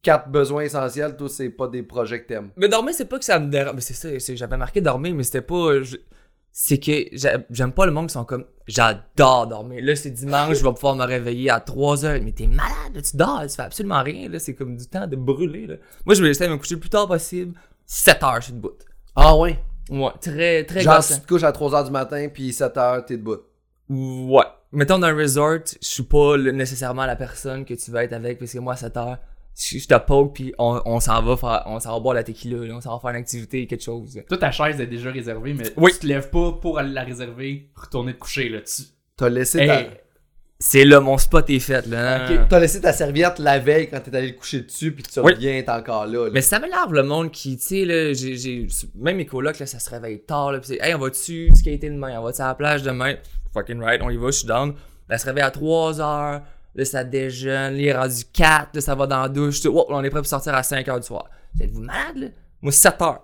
[0.00, 2.50] quatre besoins essentiels, toi, c'est pas des projets que t'aimes.
[2.56, 3.74] Mais dormir, c'est pas que ça me dérange.
[3.74, 5.82] Mais c'est ça, c'est- j'avais marqué dormir, mais c'était pas.
[5.82, 5.96] je-
[6.50, 8.44] C'est que j'a- j'aime pas le monde qui sont comme.
[8.66, 9.80] J'adore dormir.
[9.84, 12.18] Là, c'est dimanche, je vais pouvoir me réveiller à 3 heures.
[12.22, 14.28] Mais t'es malade, là, tu dors, tu fais absolument rien.
[14.28, 15.66] Là, c'est comme du temps de brûler.
[15.66, 15.74] Là.
[16.04, 17.54] Moi, je vais essayer de me coucher le plus tard possible.
[17.86, 18.72] 7 heures, je suis debout.
[19.14, 19.58] Ah ouais?
[19.90, 21.14] Ouais, très, très Genre, gossant.
[21.14, 23.36] tu te couches à 3h du matin, puis 7h, t'es debout.
[23.88, 24.44] Ouais.
[24.72, 28.12] Mettons, dans un resort, je suis pas le- nécessairement la personne que tu vas être
[28.12, 29.18] avec, parce que moi, à 7 heures,
[29.58, 32.22] je, je te poke, puis on, on s'en va faire, on s'en va boire la
[32.22, 34.20] tequila, là, on s'en va faire une activité, quelque chose.
[34.28, 35.90] Toi, ta chaise est déjà réservée, mais Oui.
[35.92, 38.60] tu te lèves pas pour aller la réserver, retourner te coucher là.
[38.60, 38.82] Tu...
[39.16, 39.82] T'as laissé, Hey, ta...
[40.60, 42.26] C'est là, mon spot est fait, là.
[42.28, 42.48] Ok.
[42.48, 45.32] T'as laissé ta serviette la veille quand t'es allé te coucher dessus, puis tu Oui.
[45.32, 46.24] reviens, t'es encore là.
[46.24, 46.30] là.
[46.32, 49.66] Mais ça m'énerve le monde qui, tu sais, là, j'ai, j'ai, même mes colocs, là,
[49.66, 52.48] ça se réveille tard, là, pis c'est, hey, on va-tu skater demain, on va-tu à
[52.48, 53.14] la plage demain?
[53.54, 54.74] Fucking right, on y va, je suis down.
[55.08, 56.42] Là, ça se réveille à 3 heures,
[56.74, 59.86] là, ça déjeune, là, il est rendu 4, là, ça va dans la douche, oh,
[59.88, 61.24] là, on est prêt pour sortir à 5 heures du soir.
[61.60, 62.26] Êtes-vous malade, là?
[62.60, 63.22] Moi, 7 heures.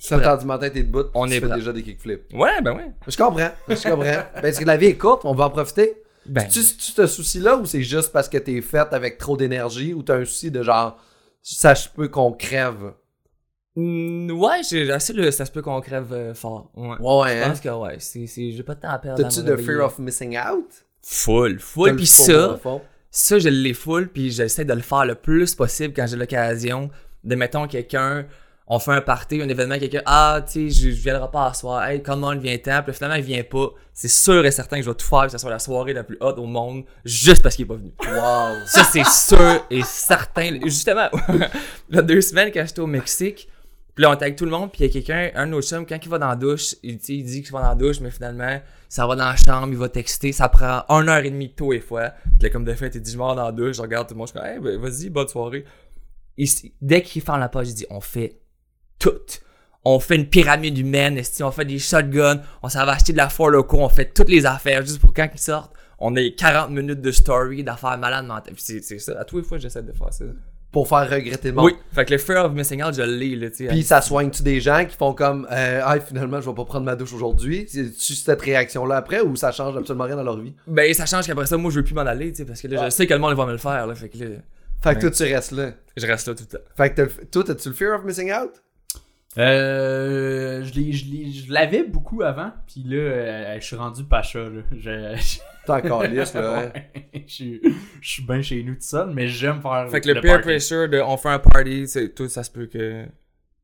[0.00, 2.32] 7h du matin, t'es debout, On tu est fais déjà des kickflips.
[2.34, 2.92] Ouais, ben ouais.
[3.08, 4.22] Je comprends, je comprends.
[4.42, 6.02] Parce que la vie est courte, on va en profiter.
[6.26, 9.94] Ben, Tu, tu ce souci-là ou c'est juste parce que t'es faite avec trop d'énergie
[9.94, 10.98] ou t'as un souci de genre,
[11.40, 12.92] ça se peut qu'on crève?
[13.76, 16.70] Mm, ouais, j'ai assez le, ça se peut qu'on crève euh, fort.
[16.76, 16.96] Ouais.
[16.98, 17.48] Ouais, ouais, Je hein?
[17.50, 19.22] pense que ouais, c'est, c'est, j'ai pas de temps à perdre.
[19.22, 20.66] T'as-tu de fear of missing out?
[21.02, 21.94] Full, full.
[21.96, 22.58] Puis ça,
[23.10, 26.90] ça, je l'ai full, puis j'essaie de le faire le plus possible quand j'ai l'occasion
[27.22, 28.26] de, mettons, quelqu'un,
[28.66, 31.54] on fait un party, un événement, quelqu'un, ah, tu sais, je, je viendrai pas à
[31.54, 33.68] soir, hey, comment il vient-t'en, puis finalement, il vient pas.
[33.92, 36.02] C'est sûr et certain que je vais tout faire que ce soit la soirée la
[36.02, 37.92] plus haute au monde, juste parce qu'il est pas venu.
[38.00, 38.66] Wow.
[38.66, 40.58] Ça, c'est sûr et certain.
[40.64, 41.08] Justement,
[41.88, 43.48] il y a deux semaines, quand j'étais au Mexique,
[43.96, 45.62] puis là, on avec tout le monde, puis il y a quelqu'un, un de nos
[45.62, 48.10] chums, quand il va dans la douche, il, dit qu'il va dans la douche, mais
[48.10, 51.48] finalement, ça va dans la chambre, il va texter, ça prend une heure et demie
[51.48, 52.10] de tous les fois.
[52.10, 54.12] Puis là, comme de fait, il dit, je m'en dans la douche, je regarde tout
[54.12, 55.64] le monde, je comme, hey, ben, vas-y, bonne soirée.
[56.36, 56.44] Et
[56.82, 58.38] dès qu'il ferme la page, il dit, on fait
[58.98, 59.12] tout.
[59.82, 63.30] On fait une pyramide humaine, on fait des shotguns, on s'en va acheter de la
[63.30, 65.72] foire loco, on fait toutes les affaires juste pour quand ils sortent.
[65.98, 68.56] On a 40 minutes de story, d'affaires malades mentales.
[68.58, 70.26] C'est ça, à tous les fois, j'essaie de faire ça.
[70.72, 71.66] Pour faire regretter le monde.
[71.66, 73.66] Oui, fait que le fear of missing out, je l'ai, là, tu sais.
[73.68, 76.84] Puis ça soigne-tu des gens qui font comme, euh, ah, finalement, je vais pas prendre
[76.84, 77.66] ma douche aujourd'hui?
[77.68, 80.54] C'est-tu cette réaction-là après ou ça change absolument rien dans leur vie?
[80.66, 82.68] Ben, ça change qu'après ça, moi, je veux plus m'en aller, tu sais, parce que
[82.68, 82.84] là, Ouais.
[82.86, 83.94] je sais que le monde va me le faire, là.
[83.94, 84.26] Fait que là,
[84.82, 85.00] Fait que Ouais.
[85.00, 85.70] toi, tu restes là.
[85.96, 86.64] je reste là tout le temps.
[86.76, 88.50] Fait que toi, t'as-tu le fear of missing out?
[89.38, 94.38] Euh, je l'avais beaucoup avant, puis là, euh, je suis rendu pacha.
[94.40, 94.62] Là.
[94.72, 96.58] Je, T'es encore lisse, là.
[96.58, 96.72] hein.
[96.74, 97.60] Ouais, je, suis-
[98.00, 100.42] je suis bien chez nous tout seul, mais j'aime faire Fait que le, peer party.
[100.48, 103.04] pressure de on fait un party, c'est tout, ça se peut que.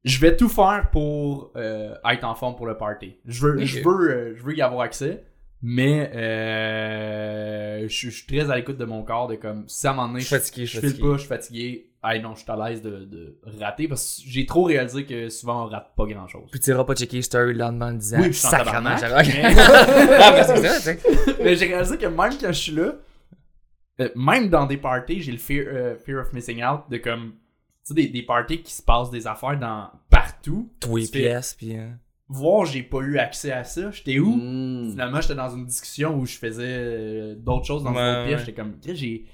[0.04, 3.16] Je vais tout faire pour euh, être en forme pour le party.
[3.24, 5.22] Je veux, je veux, euh, je veux y avoir accès,
[5.62, 9.86] mais euh, je, suis- je suis très à l'écoute de mon corps, de comme si
[9.86, 11.08] à un moment donné Je suis fatigué, je je suis file fatigué.
[11.08, 11.86] pas, je suis fatigué.
[12.04, 15.28] Ah non, je suis à l'aise de, de rater parce que j'ai trop réalisé que
[15.28, 16.48] souvent on rate pas grand chose.
[16.50, 18.48] Puis tu iras pas checker stories le lendemain en disant Oui, je suis
[19.24, 19.42] j'ai-
[21.44, 22.94] mais- j'ai réalisé que même quand je suis là,
[24.00, 27.32] euh, même dans des parties, j'ai le fear, euh, fear of missing out de comme.
[27.84, 30.70] Tu sais, des, des parties qui se passent des affaires dans partout.
[30.80, 31.76] Tous les Tu fais, pièces, puis.
[31.78, 31.88] euh,
[32.28, 33.90] Voir, j'ai pas eu accès à ça.
[33.90, 34.34] J'étais où?
[34.36, 34.90] Mm.
[34.92, 38.24] Finalement, j'étais dans une discussion où je faisais euh, d'autres choses dans une Ouais, autre
[38.24, 38.40] pièce.
[38.40, 38.46] ouais.
[38.46, 39.26] J'étais comme, j'ai.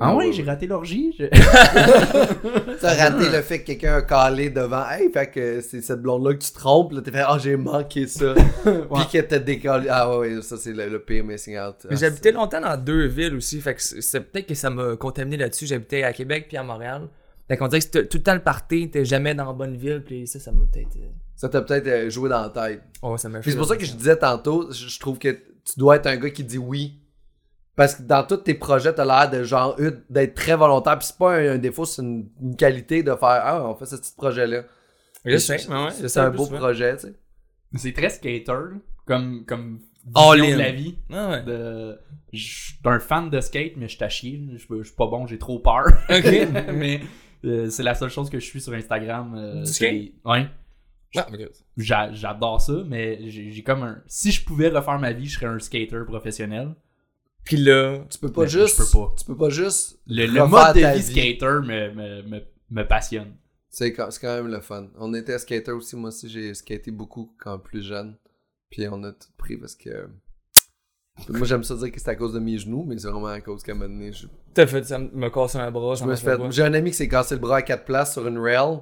[0.00, 0.48] Ah ouais, ouais, j'ai ouais.
[0.48, 1.14] raté l'orgie.
[1.18, 1.24] Je-
[2.80, 4.88] T'as raté le fait que quelqu'un a calé devant.
[4.88, 6.92] Hey, fait que c'est cette blonde-là que tu trompes.
[6.92, 8.34] Là, t'as fait, ah, j'ai manqué ça.
[8.64, 9.88] Puis que t'as décalé.
[9.90, 11.74] Ah, ouais, ouais, ça, c'est le, le pire missing out.
[11.84, 14.96] Mais Ah, j'habitais longtemps dans deux villes aussi, fait que c'est peut-être que ça m'a
[14.96, 15.66] contaminé là-dessus.
[15.66, 17.08] J'habitais à Québec puis à Montréal.
[17.48, 20.02] Fait qu'on dirait que tout le temps le party, t'es jamais dans la bonne ville,
[20.04, 20.96] puis ça, ça m'a peut-être.
[20.96, 22.82] euh, Ça t'a peut-être euh, joué dans la tête.
[23.00, 25.78] Oh, ça m'a Puis c'est pour ça que je disais tantôt, je trouve que tu
[25.78, 27.00] dois être un gars qui dit oui.
[27.78, 30.98] Parce que dans tous tes projets, t'as l'air de genre eu- d'être très volontaire.
[30.98, 33.86] Puis c'est pas un, un défaut, c'est une, une qualité de faire Ah, on fait
[33.86, 34.64] ce petit projet-là.
[35.24, 36.58] Je sais, mais ouais, je C'est un beau souvent.
[36.58, 37.14] projet, tu sais.
[37.76, 38.52] C'est très skater,
[39.06, 39.80] comme, comme
[40.14, 40.56] All vision in.
[40.56, 40.98] de la vie.
[41.12, 41.42] Ah ouais.
[41.44, 41.98] De...
[42.32, 44.42] Je suis un fan de skate, mais je suis à chier.
[44.56, 45.84] Je je suis pas bon, j'ai trop peur.
[46.74, 47.00] Mais
[47.44, 49.34] euh, c'est la seule chose que je suis sur Instagram.
[49.36, 50.12] euh, Du skate?
[50.24, 50.48] Ouais.
[51.16, 51.26] Ah,
[51.76, 54.02] J'adore ça, mais j'ai j'ai comme un.
[54.08, 56.74] Si je pouvais refaire ma vie, je serais un skater professionnel.
[57.48, 58.76] Puis là, Tu peux pas Mais juste.
[58.78, 59.14] je peux pas.
[59.18, 59.98] Tu peux pas juste.
[60.06, 63.34] Le, le mode de vie skater me, me, me, me passionne.
[63.70, 64.88] C'est quand, c'est quand même le fun.
[64.98, 65.96] On était skater aussi.
[65.96, 68.18] Moi aussi, j'ai skaté beaucoup quand plus jeune.
[68.68, 70.10] Puis on a tout pris parce que.
[71.28, 73.40] Moi, j'aime ça dire que c'est à cause de mes genoux, mais c'est vraiment à
[73.40, 75.94] cause qu'à un moment donné, je, t'as fait ça, me casser un bras.
[75.94, 76.38] je me suis fait.
[76.50, 78.78] J'ai un ami qui s'est cassé le bras à quatre places sur une rail.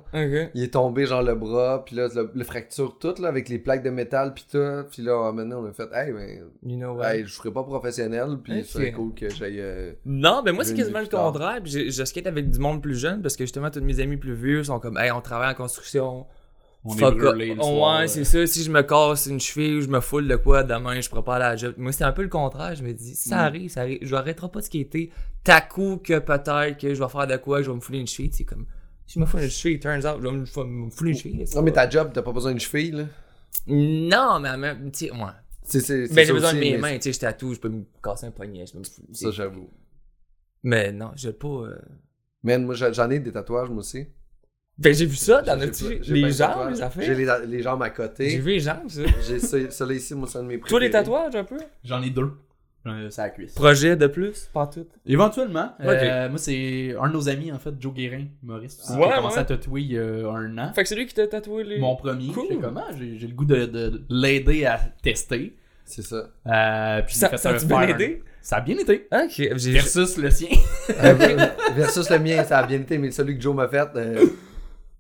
[0.55, 3.59] Il est tombé, genre, le bras, puis là, le, le fracture tout, là, avec les
[3.59, 4.85] plaques de métal, puis tout.
[4.91, 7.11] Puis là, à un moment donné, on a fait, hey, ben, You know what?
[7.15, 9.61] hey, je ferai pas professionnel, puis c'est cool que j'aille.
[9.61, 11.61] euh, Non, mais moi, c'est quasiment le contraire.
[11.63, 14.35] Puis je skate avec du monde plus jeune parce que justement, tous mes amis plus
[14.35, 16.27] vieux sont comme, hey, on travaille en construction.
[16.89, 17.57] On est Fuck brûlé off.
[17.57, 18.07] le soir, ouais, euh.
[18.07, 18.47] c'est ça.
[18.47, 21.39] Si je me casse une cheville ou je me foule de quoi demain, je à
[21.39, 21.75] la job.
[21.79, 22.75] Moi, c'est un peu le contraire.
[22.77, 23.41] Je me dis, ça Mm.
[23.41, 23.99] arrive, ça arrive.
[24.03, 25.11] Je n'arrêterai pas de skater.
[25.43, 28.07] T'as coup que peut-être que je vais faire de quoi, je vais me fouler une
[28.07, 28.31] cheville.
[28.33, 28.67] C'est comme,
[29.07, 31.11] si je me foule une cheville, turns out, je vais me, je vais me fouler
[31.13, 31.45] une cheville.
[31.57, 33.05] Non, mais ta job, t'as pas besoin d'une cheville, là?
[33.67, 35.19] Non, mais même tu sais, ouais.
[35.65, 38.27] C'est, Ben, j'ai besoin de mes mains, tu sais, je tatoue, je peux me casser
[38.27, 38.65] un poignet.
[38.67, 39.09] Je peux me fouler.
[39.13, 39.69] Ça, j'avoue.
[40.63, 41.49] Mais non, j'ai pas.
[41.49, 41.79] euh,
[42.45, 44.07] Man, moi, j'en ai des tatouages, moi aussi.
[44.79, 45.79] Ben, j'ai vu ça dans J'ai notre.
[45.89, 47.41] pas- j'ai pas Les jambes, les J'ai affaires.
[47.41, 48.39] les, les jambes à J'ai côté.
[48.39, 49.03] vu les jambes, ça.
[49.27, 51.05] J'ai ça, ça là ici, moi, c'est un de mes Toi, les préférés.
[51.05, 51.57] tatouages, un peu?
[51.85, 52.31] J'en ai deux.
[52.87, 53.55] Euh, c'est à la cuisse.
[53.55, 54.87] Projet de plus, pas tout.
[55.07, 55.73] Éventuellement.
[55.81, 58.81] euh, moi, c'est un de nos amis, en fait, Joe Guérin, humoriste.
[58.83, 59.43] aussi, qui Ouais, a commencé ouais.
[59.43, 60.73] à tatouer il y a un an.
[60.73, 61.79] Fait que c'est lui qui t'a tatoué les.
[61.81, 62.29] Mon premier.
[62.29, 62.45] Cool.
[62.51, 62.85] J'ai comment?
[62.97, 65.57] J'ai j'ai le goût de, de- de l'aider à tester.
[65.85, 66.29] C'est ça.
[66.47, 68.23] Euh, puis Ça, j'ai fait ça a-tu bien aidé?
[68.43, 69.09] Ça a bien été.
[69.13, 69.73] Ok, j'ai.
[69.73, 70.49] Versus le sien.
[70.91, 71.15] Euh,
[71.75, 74.27] versus le mien, ça a bien été, mais celui que Joe m'a fait, euh,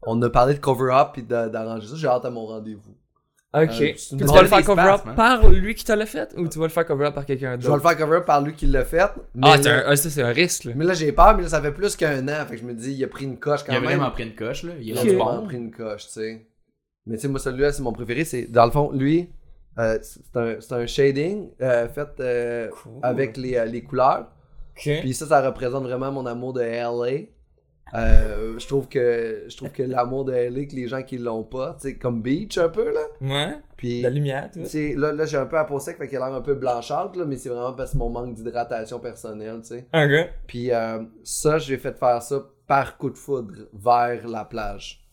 [0.06, 1.94] on a parlé de cover-up et d'arranger ça.
[1.96, 2.94] J'ai hâte à mon rendez-vous.
[3.54, 3.80] Ok.
[3.80, 6.66] Euh, tu vas le faire cover-up par lui qui t'a le fait ou tu vas
[6.66, 7.88] le faire cover-up par quelqu'un Je vais le d'autre?
[7.88, 9.08] faire cover-up par lui qui l'a fait.
[9.34, 10.72] Mais, Ah, là, un- ah, ça, c'est un risque, là.
[10.76, 12.44] mais là, j'ai peur, mais là, ça fait plus qu'un an.
[12.46, 13.88] Fait que je me dis, il a pris une coche quand Il a même.
[13.90, 14.72] vraiment pris une coche, là.
[14.78, 15.46] Il est Il a vraiment bon.
[15.46, 16.46] pris une coche, tu sais.
[17.06, 18.24] Mais tu sais, moi, celui-là, c'est mon préféré.
[18.24, 19.30] C'est, dans le fond, lui,
[19.78, 22.92] euh, c'est, un, c'est un shading euh, fait euh, Cool.
[23.02, 24.26] avec les, euh, les couleurs.
[24.76, 24.90] Ok.
[25.00, 27.26] Puis ça, ça représente vraiment mon amour de LA.
[27.94, 31.44] Euh, je trouve que je trouve que l'amour de LA que les gens qui l'ont
[31.44, 33.00] pas, tu sais comme beach un peu là.
[33.20, 33.56] Ouais.
[33.76, 34.96] Puis La lumière, tu vois.
[34.96, 37.16] là, là j'ai un peu à peau sec fait qu'il a l'air un peu blanchâtre
[37.16, 39.86] là, mais c'est vraiment parce que mon manque d'hydratation personnelle, tu sais.
[39.94, 40.30] Ok.
[40.48, 45.06] Puis euh, ça, j'ai fait faire ça par coup de foudre vers la plage.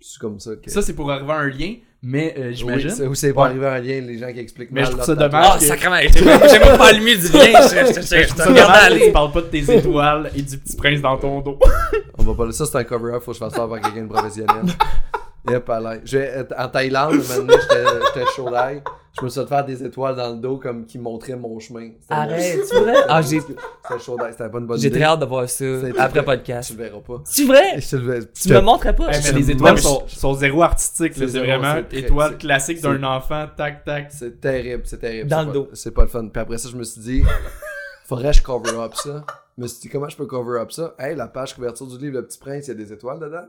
[0.00, 2.90] C'est comme ça que Ça, c'est pour arriver à un lien, mais euh, Oui, j'imagine.
[2.90, 3.48] c'est où c'est pas Ouais.
[3.48, 5.46] arrivé un lien les gens qui expliquent Mais mal je trouve ça dommage.
[5.54, 5.96] Ah, sacrément.
[6.00, 7.42] J'ai même pas allumé du bien.
[7.60, 9.06] Je te regarde aller.
[9.06, 11.58] tu parles pas de tes étoiles et du petit prince dans ton dos.
[12.18, 12.52] On va pas là.
[12.52, 13.22] Ça, c'est un cover-up.
[13.22, 14.56] Faut que je fasse ça par quelqu'un de professionnel.
[15.50, 16.00] Yep, allez.
[16.04, 17.84] Je vais être en Thaïlande, maintenant, j'étais
[18.14, 18.82] j'étais chaud d'ail.
[19.18, 21.90] Je me suis fait faire des étoiles dans le dos comme qui montraient mon chemin.
[22.08, 22.94] Arrête, c'est vrai?
[23.08, 23.54] Ah, j'ai C'était
[23.98, 24.16] chaud.
[24.30, 24.98] C'était pas une bonne j'ai idée.
[25.00, 25.64] très hâte de voir ça
[25.98, 26.70] après Tu podcast.
[26.70, 27.20] le verras pas.
[27.24, 27.80] C'est vrai?
[27.80, 29.08] Je le Tu me montrerais pas?
[29.08, 31.16] Hey, Je- mais les étoiles sont, sont zéro artistiques.
[31.16, 31.26] là.
[31.28, 34.12] C'est vraiment étoile classique d'un enfant, tac, tac.
[34.12, 35.28] C'est terrible, c'est terrible.
[35.28, 35.68] Dans le dos.
[35.72, 36.28] C'est pas le fun.
[36.28, 37.22] Puis après ça, je me suis dit,
[38.06, 39.24] faudrait que je cover up ça.
[39.58, 40.94] Je me suis dit, comment je peux cover up ça?
[41.00, 43.42] Hey, la page couverture du livre Le Petit Prince, il y a des étoiles dedans?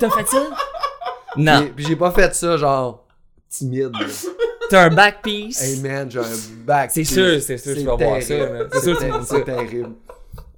[0.00, 0.42] T'as fait ça?
[1.36, 1.68] Non.
[1.76, 3.06] Puis j'ai pas fait ça, genre,
[3.48, 3.92] timide.
[4.70, 5.62] T'as un back piece.
[5.62, 6.90] Hey man, j'ai un back.
[6.92, 8.34] C'est sûr, c'est sûr, tu vas voir ça.
[8.72, 9.90] C'est sûr, tu C'est terrible.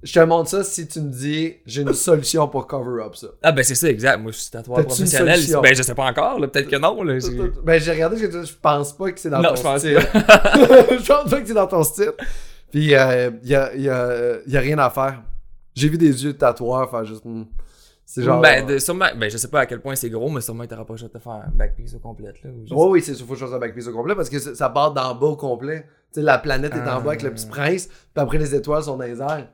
[0.03, 3.27] Je te montre ça si tu me dis, j'ai une solution pour cover up ça.
[3.43, 4.17] Ah, ben c'est ça, exact.
[4.17, 5.39] Moi, je suis tatoueur professionnel.
[5.61, 6.47] Ben, je sais pas encore, là.
[6.47, 7.19] Peut-être que non, là.
[7.63, 9.99] Ben, j'ai regardé, je pense pas que c'est dans Non, ton je pense style.
[10.13, 12.13] je pense pas que c'est dans ton style.
[12.71, 15.21] Puis, il euh, y, a, y, a, y a rien à faire.
[15.75, 17.23] J'ai vu des yeux de tatoueur faire juste.
[18.13, 18.41] C'est genre.
[18.41, 20.83] Ben, de- sûrement, ben, je sais pas à quel point c'est gros, mais sûrement, t'auras
[20.83, 22.49] pas le choix de te faire un back piece au complète, là.
[22.49, 24.91] ou Oui, oui, c'est sûr, faut fasse un backpiece au complet parce que ça part
[24.93, 25.85] d'en bas au complet.
[26.13, 28.83] Tu sais, la planète est en bas avec le petit prince, puis après les étoiles
[28.83, 29.47] sont dans les airs.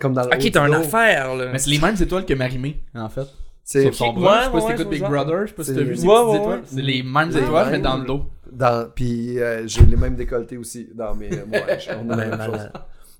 [0.00, 0.28] Comme dans le.
[0.34, 1.50] Ok, t'as une affaire, là.
[1.52, 3.26] Mais c'est les mêmes étoiles que Marimé, en fait.
[3.62, 5.10] C'est Sur son Ouais, bras, je sais pas ouais, si ouais, t'écoutes Big genre.
[5.10, 6.58] Brother, je sais pas si C'est- t'as vu ces Ouais, petites ouais, étoiles.
[6.60, 6.64] ouais.
[6.66, 7.72] C'est les mêmes Ouais, étoiles, ouais.
[7.72, 8.22] mais dans le dos.
[8.50, 11.30] dans, puis euh, j'ai les mêmes décolletés aussi dans mes.
[11.32, 12.68] euh, ouais, je- on a la même chose.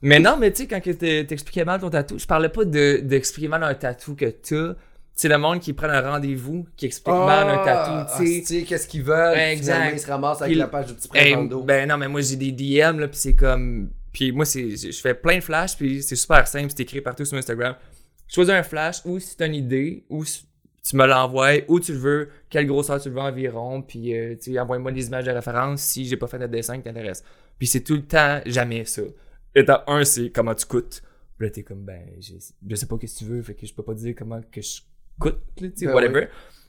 [0.02, 3.48] Mais non, mais tu sais, quand t'expliquais mal ton tatou, je parlais pas de- d'expliquer
[3.48, 4.74] mal un tatou que t'as.
[5.14, 8.60] C'est le monde qui prend un rendez-vous, qui explique mal un tatou, tu sais.
[8.62, 9.32] Ah, qu'est-ce qu'ils veulent?
[9.34, 9.90] puis Exact.
[9.92, 11.34] Ils se ramassent avec Puis- la page du petit prince Hey,
[11.64, 13.90] ben non, mais moi j'ai des DM, là, pis c'est comme.
[14.12, 17.36] Puis moi, je fais plein de flashs, puis c'est super simple, c'est écrit partout sur
[17.36, 17.74] Instagram.
[18.28, 20.44] Choisis un flash, ou si t'as une idée, ou si
[20.88, 24.34] tu me l'envoies, où tu le veux, quelle grosseur tu le veux environ, puis euh,
[24.40, 27.22] tu envoie-moi des images de référence si j'ai pas fait de dessin qui t'intéresse.
[27.58, 29.02] Puis c'est tout le temps, jamais ça.
[29.54, 31.02] Étape 1, c'est comment tu coûtes.
[31.38, 32.32] Puis là, t'es comme, ben, je,
[32.68, 34.60] je sais pas qu'est-ce que tu veux, fait que je peux pas dire comment que
[34.60, 34.80] je
[35.18, 36.28] coûte, là, tu sais, Ben whatever.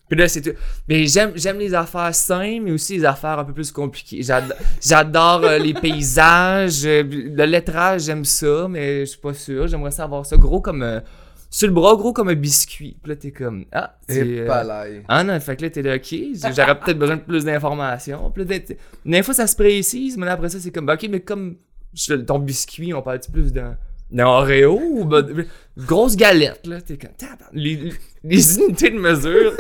[0.09, 0.53] Puis là, c'est tout.
[0.87, 4.23] Mais j'aime, j'aime les affaires simples, mais aussi les affaires un peu plus compliquées.
[4.23, 6.83] J'ad- J'adore euh, les paysages.
[6.85, 9.67] euh, le lettrage, j'aime ça, mais je suis pas sûr.
[9.67, 10.81] J'aimerais ça avoir ça gros comme.
[10.81, 10.99] euh,
[11.51, 12.97] sur le bras, gros comme un biscuit.
[13.03, 13.65] Puis là, t'es comme.
[13.71, 14.45] Ah, c'est.
[15.07, 16.15] Ah non, fait que là, t'es là, ok,
[16.55, 18.31] j'aurais peut-être besoin de plus d'informations.
[18.31, 18.45] Puis
[19.05, 21.57] là, fois, ça se précise, mais là, après ça, c'est comme, ok, mais comme
[22.25, 23.78] ton biscuit, on parle-tu plus d'un
[24.12, 25.45] d'un Oreo ou ben,
[25.78, 27.12] grosse galette, là, t'es comme,
[27.54, 29.54] les, les unités de mesure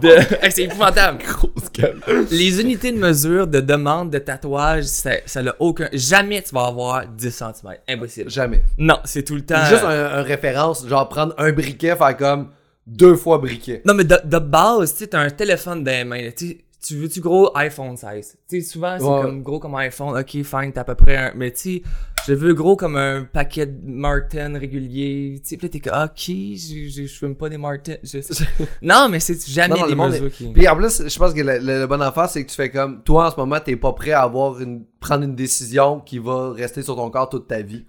[0.00, 0.08] de...
[0.44, 1.18] Hey, c'est épouvantable.
[1.22, 2.00] Grosse gueule.
[2.30, 5.88] Les unités de mesure de demande de tatouage, ça, ça n'a aucun...
[5.92, 7.52] Jamais tu vas avoir 10 cm.
[7.88, 8.30] Impossible.
[8.30, 8.62] Jamais.
[8.78, 9.64] Non, c'est tout le temps...
[9.66, 12.48] Juste un, un référence, genre prendre un briquet, faire comme
[12.86, 13.82] deux fois briquet.
[13.84, 16.30] Non, mais de, de base, tu sais, t'as un téléphone dans les mains.
[16.36, 18.36] Tu tu veux-tu gros iPhone 16?
[18.48, 19.22] Tu sais, souvent, c'est Ouais.
[19.22, 20.18] comme gros comme iPhone.
[20.18, 21.32] Ok, fine, t'as à peu près un.
[21.34, 21.82] Mais tu sais,
[22.26, 25.40] je veux gros comme un paquet de Martin régulier.
[25.42, 27.94] Tu sais, là, t'es comme, ok, je, je, je fume pas des Martin.
[28.02, 28.18] Je-
[28.82, 30.46] non, mais c'est jamais Non, non, des monde qui.
[30.52, 32.70] Puis en plus, je pense que le, le, le bon affaire, c'est que tu fais
[32.70, 36.18] comme toi en ce moment, t'es pas prêt à avoir une prendre une décision qui
[36.18, 37.84] va rester sur ton corps toute ta vie.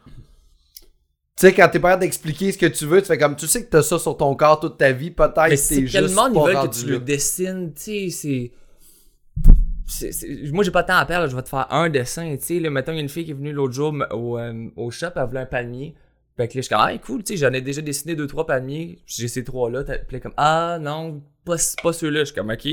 [1.37, 3.45] Tu sais, quand t'es pas capable d'expliquer ce que tu veux, tu fais comme tu
[3.45, 5.95] sais que t'as ça sur ton corps toute ta vie, peut-être que c'est t'es juste
[5.97, 6.91] le monde, ils veulent que tu là.
[6.93, 8.51] le dessines, tu sais, c'est...
[10.51, 12.43] Moi, j'ai pas de temps à perdre, là, je vais te faire un dessin, tu
[12.45, 12.59] sais.
[12.59, 14.89] Là, mettons, il y a une fille qui est venue l'autre jour au, euh, au
[14.91, 15.95] shop, elle voulait un palmier.
[16.37, 18.27] Fait que là, je suis comme, ah, cool, tu sais, j'en ai déjà dessiné deux,
[18.27, 18.99] trois palmiers.
[19.05, 19.83] J'ai ces trois-là.
[19.83, 22.21] T'as- Puis comme, ah, non, pas, pas ceux-là.
[22.21, 22.67] Je suis comme, ok,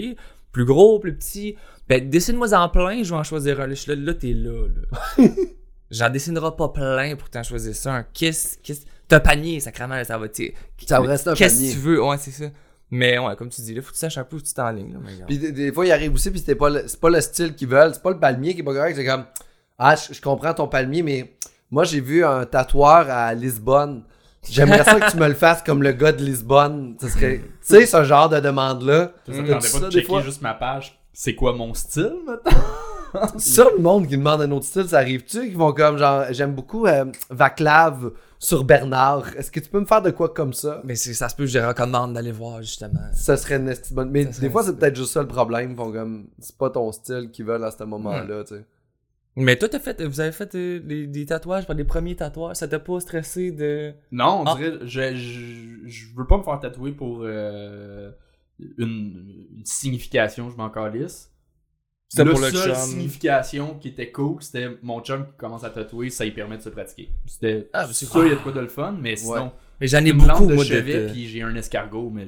[0.50, 1.56] plus gros, plus petit.
[1.88, 3.66] Ben, dessine-moi en plein, je vais en choisir un.
[3.66, 5.24] Là, je suis là, là, t'es là, là.
[5.90, 7.94] J'en dessinerai pas plein pour t'en choisir ça.
[7.96, 10.54] Un qu'est-ce, qu'est-ce, t'as un panier, sacrément, ça va, tu sais.
[10.86, 12.02] Ça va rester un Qu'est-ce que tu veux?
[12.02, 12.46] Ouais, c'est ça.
[12.94, 14.96] Mais ouais, comme tu dis, là, faut que tu saches un peu où tu t'enlignes.
[15.26, 17.54] Puis des, des fois, il arrive aussi, puis c'était pas le- c'est pas le style
[17.54, 19.24] qu'ils veulent, c'est pas le palmier qui est pas correct, c'est comme
[19.78, 21.34] Ah, je, je comprends ton palmier, mais
[21.70, 24.04] moi j'ai vu un tatoueur à Lisbonne.
[24.48, 26.96] J'aimerais ça que tu me le fasses comme le gars de Lisbonne.
[27.00, 27.38] Ce serait.
[27.38, 29.12] Tu sais, ce genre de demande-là.
[29.26, 31.00] Ça, t'attendais Ça, pas de checker juste ma page.
[31.14, 32.50] C'est quoi mon style, maintenant?
[33.38, 35.48] Ça, le monde qui demande un autre style, ça arrive-tu?
[35.48, 39.36] Qui vont comme genre, j'aime beaucoup euh, Vaclav sur Bernard.
[39.36, 40.80] Est-ce que tu peux me faire de quoi comme ça?
[40.84, 43.00] Mais c'est- ça se peut que je les recommande d'aller voir, justement.
[43.12, 44.10] Ça serait une bonne.
[44.10, 45.70] Mais des fois, c'est peut-être juste ça le problème.
[45.72, 48.64] Ils font comme, c'est pas ton style qu'ils veulent à ce moment-là, tu sais.
[49.34, 52.56] Mais toi, t'as fait, vous avez fait euh, des, des tatouages, pas des premiers tatouages,
[52.56, 53.94] ça t'a pas stressé de.
[54.10, 54.54] Non, on Ah.
[54.58, 58.10] dirait, je, je, je veux pas me faire tatouer pour euh,
[58.76, 61.31] une, une signification, je m'en calisse.
[62.14, 62.74] C'était La pour le seule chum.
[62.74, 66.62] signification qui était cool, c'était mon chum qui commence à tatouer, ça lui permet de
[66.62, 67.08] se pratiquer.
[67.26, 68.26] C'était Ah, c'est ça, cool.
[68.26, 70.54] il y a de quoi de le fun, mais sinon, Mais j'en ai beaucoup, de
[70.54, 72.26] moi, chevet, de- puis j'ai un escargot, mais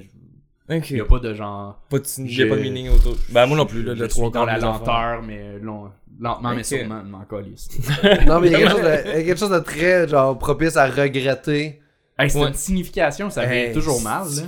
[0.71, 1.79] il y a pas de genre.
[1.91, 3.15] Pas de, J'ai- j'ai pas de meaning autour.
[3.29, 6.63] Ben, moi non plus, là, je le trois dans la lenteur, mais long- lentement, mais
[6.65, 7.69] sûrement, m'en calisse.
[8.27, 10.09] Non, mais il y a quelque chose de, il y a quelque chose de très,
[10.09, 11.83] genre, propice à regretter.
[12.19, 12.49] Hey, c'est Ouais.
[12.49, 14.43] une signification, ça Hey, vient toujours mal, là.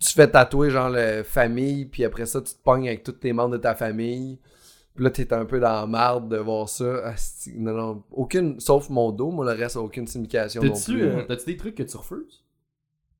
[0.00, 3.32] Tu fais tatouer, genre, la famille, puis après ça, tu te pognes avec tous tes
[3.32, 4.38] membres de ta famille.
[4.98, 7.06] Puis là, t'es un peu dans la marde de voir ça.
[7.06, 11.02] Asti, non, non, aucune, sauf mon dos, moi, le reste, aucune signification non T'as-tu plus.
[11.04, 12.42] euh, t'as-tu des trucs que tu refuses?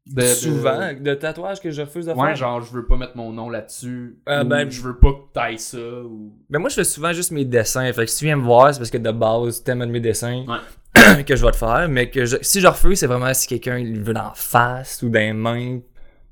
[0.06, 2.34] De- de- Souvent, de tatouages que je refuse de Ouais, faire.
[2.36, 4.18] genre, je veux pas mettre mon nom là-dessus.
[4.28, 5.78] Euh, ou ben- je veux pas que t'ailles ça.
[5.78, 6.32] Ou...
[6.50, 7.92] Ben moi je fais souvent juste mes dessins.
[7.92, 9.92] Fait que si tu viens me voir, c'est parce que de base, t'aimes un de
[9.92, 10.46] mes dessins
[11.26, 11.86] que je vais te faire.
[11.90, 15.10] Mais que je- si je refuse, c'est vraiment si quelqu'un il veut d'en face ou
[15.10, 15.78] dans les mains.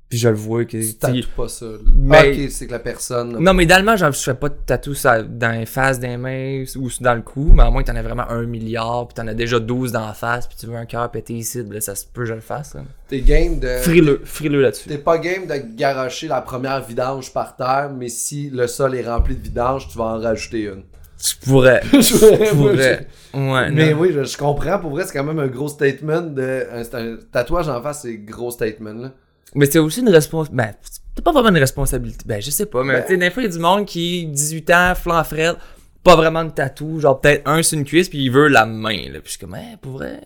[0.09, 0.77] Puis je le vois que.
[0.77, 1.67] Tu tu tatoues pas ça.
[1.97, 3.37] Mais- Ah, ok, c'est que la personne.
[3.41, 6.89] Non, mais idéalement, je fais pas de tatou ça- dans les faces des mains ou
[7.01, 9.35] dans le cou, mais à moins que t'en aies vraiment un milliard, puis t'en as
[9.35, 12.05] déjà 12 dans la face, puis tu veux un cœur pété ici, là, ça se
[12.07, 12.77] peut, je le fasse.
[13.09, 13.79] T'es game de.
[13.79, 14.89] Frileux, frileux là-dessus.
[14.89, 19.09] T'es pas game de garocher la première vidange par terre, mais si le sol est
[19.09, 20.85] rempli de vidange, tu vas en rajouter une.
[21.19, 21.81] Je pourrais.
[21.93, 23.09] Je Je pourrais.
[23.35, 24.01] Ouais, Mais non.
[24.01, 24.79] oui, je, je comprends.
[24.79, 26.21] Pour vrai, c'est quand même un gros statement.
[26.21, 28.93] de un, tatouage en face, c'est gros statement.
[28.93, 29.13] Là.
[29.57, 30.57] Mais c'est aussi une responsabilité.
[30.57, 30.75] Ben,
[31.15, 32.25] c'est pas vraiment une responsabilité.
[32.27, 33.87] Ben, je sais pas, mais Ben- tu sais, des fois, il y a du monde
[33.87, 35.57] qui, 18 ans, flanc frette,
[36.05, 39.09] pas vraiment de tatou, genre peut-être un sur une cuisse, puis il veut la main,
[39.11, 39.19] là.
[39.21, 40.21] Puis je suis comme, hein, pour vrai,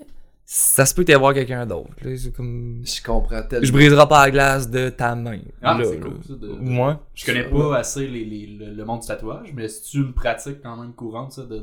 [0.45, 2.11] ça se peut que voir quelqu'un d'autre, là.
[2.17, 2.83] C'est comme.
[2.85, 3.65] Je comprends tellement.
[3.67, 5.39] Je briserai pas la glace de ta main.
[5.63, 6.01] Ah, là, c'est là.
[6.07, 7.01] cool, ça, de- Moi?
[7.15, 10.61] Je connais pas assez les, les- le, le monde du tatouage, mais c'est une pratique
[10.63, 11.63] quand même courante, ça, de.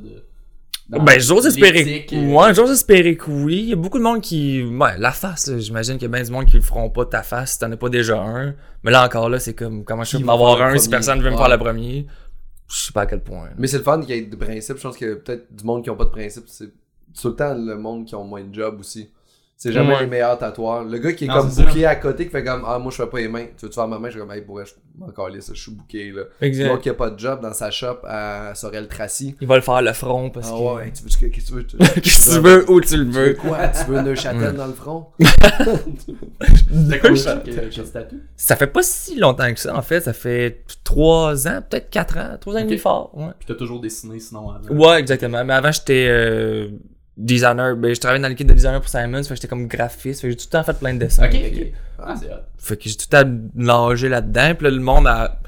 [0.89, 2.06] Ben, j'ose espérer.
[2.06, 3.58] que- euh, Ouais, j'ose espérer que oui.
[3.63, 4.63] Il y a beaucoup de monde qui.
[4.63, 7.23] Ouais, la face, j'imagine qu'il y a bien du monde qui le feront pas ta
[7.23, 8.56] face si t'en as pas déjà un.
[8.84, 11.36] Mais là encore, là, c'est comme, comment je va m'avoir un si personne veut me
[11.38, 12.08] faire le premier?
[12.69, 13.45] Je sais pas à quel point.
[13.45, 13.52] là.
[13.58, 14.78] Mais c'est le fun qu'il y ait de principes.
[14.78, 16.69] Je pense que peut-être du monde qui ont pas de principes, c'est
[17.19, 19.10] tout le temps le monde qui ont moins de job aussi.
[19.59, 20.01] C'est jamais Ouais.
[20.01, 20.83] les meilleurs tatoueurs.
[20.83, 21.67] Le gars qui est Non, comme c'est ça.
[21.67, 23.45] booké à côté, qui fait comme Ah, moi je fais pas les mains.
[23.57, 24.07] Tu veux-tu faire ma main?
[24.07, 26.21] Je suis comme Hey, pour vrai, je m'en calisse, je suis booké là.
[26.41, 26.67] Exact.
[26.67, 29.35] gars qui a pas de job dans sa shop à Sorel Tracy.
[29.41, 30.75] Il va le faire le front parce Ah que.
[30.75, 31.63] ouais, tu veux, qu'est-ce que tu veux?
[31.65, 33.67] Tu- Qu'est-ce que tu veux, où tu le Tu veux quoi?
[33.69, 35.07] Tu veux Neuchâtel dans le front?
[36.71, 37.15] C'était quoi le?
[38.35, 40.01] Ça fait pas si longtemps que ça, en fait.
[40.01, 42.37] Ça fait 3 ans, peut-être 4 ans.
[42.39, 43.11] 3 ans et demi fort.
[43.17, 43.29] Ouais.
[43.39, 44.69] Puis t'as toujours dessiné sinon avant.
[44.69, 45.43] Ouais, exactement.
[45.43, 46.67] Mais avant, j'étais euh,
[47.17, 47.75] designer.
[47.75, 49.23] Ben, je travaillais dans l'équipe de designer pour Simons.
[49.23, 50.21] Fait que j'étais comme graphiste.
[50.21, 51.25] Fait que j'ai tout le temps fait plein de dessins.
[51.25, 51.73] Ok, Fait que- ok.
[51.99, 52.38] Ah, c'est hot.
[52.58, 54.53] Fait que j'ai tout le temps nagé là-dedans.
[54.56, 55.39] Puis là, le monde a.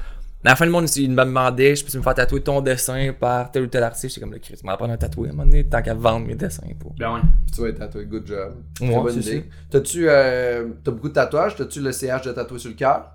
[0.42, 3.12] À la fin, le monde, il me demandait, je peux me faire tatouer ton dessin
[3.12, 4.08] par tel ou tel artiste?
[4.08, 6.26] J'étais comme le Chris, m'en prendre un tatoué à un moment donné, tant qu'à vendre
[6.26, 6.62] mes dessins.
[6.78, 6.94] Pour...
[6.94, 7.20] Ben ouais.
[7.44, 8.54] Puis tu vas être tatoué, good job.
[8.74, 9.44] Très Ouais, bonne idée.
[9.70, 11.56] T'as-tu euh, t'as beaucoup de tatouages?
[11.56, 13.10] T'as-tu le CH de tatouer sur le cœur?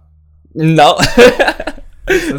[0.54, 0.96] Non!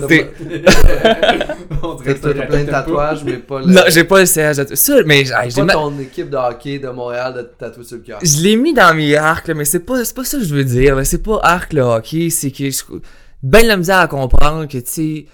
[0.07, 0.31] T'es-
[1.83, 3.67] On dirait que t'as plein de tatouages, mais pas le.
[3.67, 4.57] non, j'ai pas le CH.
[4.57, 7.85] de- Ça, mais hey, j'ai pas ma- ton équipe de hockey de Montréal de tatouer
[7.85, 8.19] sur le cœur.
[8.23, 10.55] Je l'ai mis dans mes arcs, là, mais c'est pas, c'est pas ça que je
[10.55, 10.99] veux dire.
[11.05, 12.83] C'est pas arc le hockey, c'est que je
[13.43, 15.27] ben de la misère à comprendre que tu sais.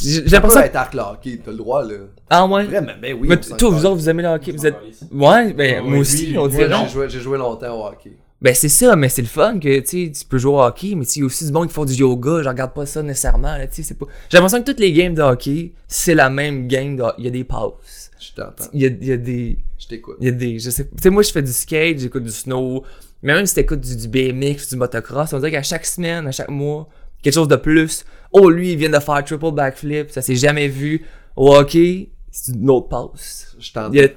[0.00, 0.60] J'ai j'ai l'impression.
[0.60, 1.94] être arc le hockey, t'as le droit là.
[2.30, 2.64] Ah ouais?
[2.64, 3.28] Vraiment, ben oui.
[3.28, 4.52] mais toi, vous autres, vous aimez le hockey?
[4.52, 4.76] Vous êtes.
[5.10, 6.70] Ouais, ben Ah moi aussi, on dirait.
[6.92, 8.16] J'ai j'ai joué longtemps au hockey.
[8.42, 11.20] Ben c'est ça, mais c'est le fun que tu peux jouer au hockey, mais il
[11.20, 13.66] y a aussi du monde qui font du yoga, je regarde pas ça nécessairement, là,
[13.70, 14.06] c'est pas.
[14.28, 17.28] J'ai l'impression que toutes les games de hockey, c'est la même game de Il y
[17.28, 18.10] a des passes.
[18.20, 18.64] Je t'entends.
[18.72, 19.58] Il y a, il y a des.
[19.78, 20.16] Je t'écoute.
[20.20, 20.58] Il y a des.
[20.58, 22.84] Je sais Tu sais, moi, je fais du skate, j'écoute du snow.
[23.22, 26.32] Mais même si t'écoutes du, du BMX, du motocross, on dirait qu'à chaque semaine, à
[26.32, 26.88] chaque mois,
[27.22, 28.04] quelque chose de plus.
[28.32, 31.04] Oh, lui, il vient de faire triple backflip, ça s'est jamais vu.
[31.36, 33.56] Au hockey, c'est une autre passe.
[33.58, 33.92] Je t'entends.
[33.92, 34.08] Il y a-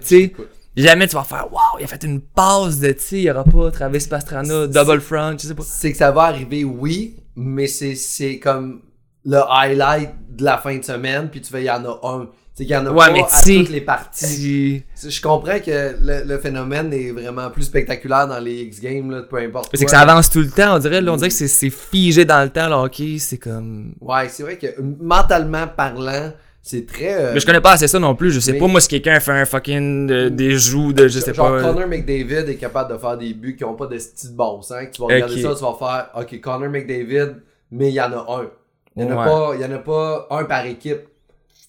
[0.78, 0.88] tu sais.
[0.90, 3.32] Jamais tu vas faire Waouh, il a fait une passe de, tu sais, il y
[3.32, 5.63] aura pas Travis Pastrana, double front, je sais pas.
[5.66, 8.82] C'est que ça va arriver, oui, mais c'est, c'est comme
[9.26, 12.28] le highlight de la fin de semaine, puis tu fais, il y en a un.
[12.54, 14.82] C'est qu'il y en a Ouais, pas à tu- toutes les parties.
[15.08, 19.38] Je comprends que le, le phénomène est vraiment plus spectaculaire dans les X-Games, là, peu
[19.38, 19.70] importe.
[19.76, 21.70] C'est que ça avance tout le temps, on dirait, là, on dirait que c'est- c'est
[21.70, 23.94] figé dans le temps, le hockey, c'est comme.
[24.02, 26.32] Ouais, c'est vrai que mentalement parlant,
[26.67, 27.13] c'est très.
[27.13, 28.88] euh, Mais je connais pas assez ça non plus, je sais mais- pas moi si
[28.89, 31.62] quelqu'un fait un fucking euh, des joues de je sais genre pas.
[31.62, 34.77] Connor McDavid est capable de faire des buts qui ont pas de style bon sens.
[34.86, 37.36] que Tu vas regarder ça, tu vas faire OK, Connor McDavid,
[37.71, 38.47] mais il y en a un.
[38.95, 39.25] Il y en a, Ouais.
[39.25, 41.01] pas, il y en a pas un par équipe.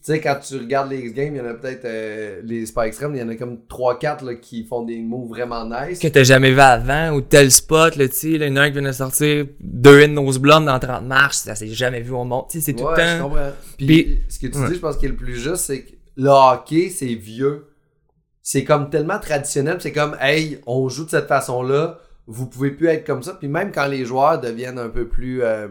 [0.08, 2.80] Tu sais, quand tu regardes les X-Games, il y en a peut-être euh, les Spy
[2.86, 5.98] Extreme, il y en a comme 3-4 là, qui font des moves vraiment nice.
[5.98, 8.62] que t'as jamais vu avant ou tel spot là tu sais il y en a
[8.62, 12.00] un qui vient de sortir deux in nose blonde dans 30 marches ça s'est jamais
[12.00, 13.52] vu au monde tu sais c'est tout ouais, le je temps comprends.
[13.76, 14.68] Puis, Puis- ce que tu ouais.
[14.68, 17.66] dis, je pense qui est le plus juste, c'est que le hockey, c'est vieux.
[18.42, 22.86] C'est comme tellement traditionnel, c'est comme, hey, on joue de cette façon-là, vous pouvez plus
[22.86, 23.34] être comme ça.
[23.34, 25.68] Puis même quand les joueurs deviennent un peu plus euh,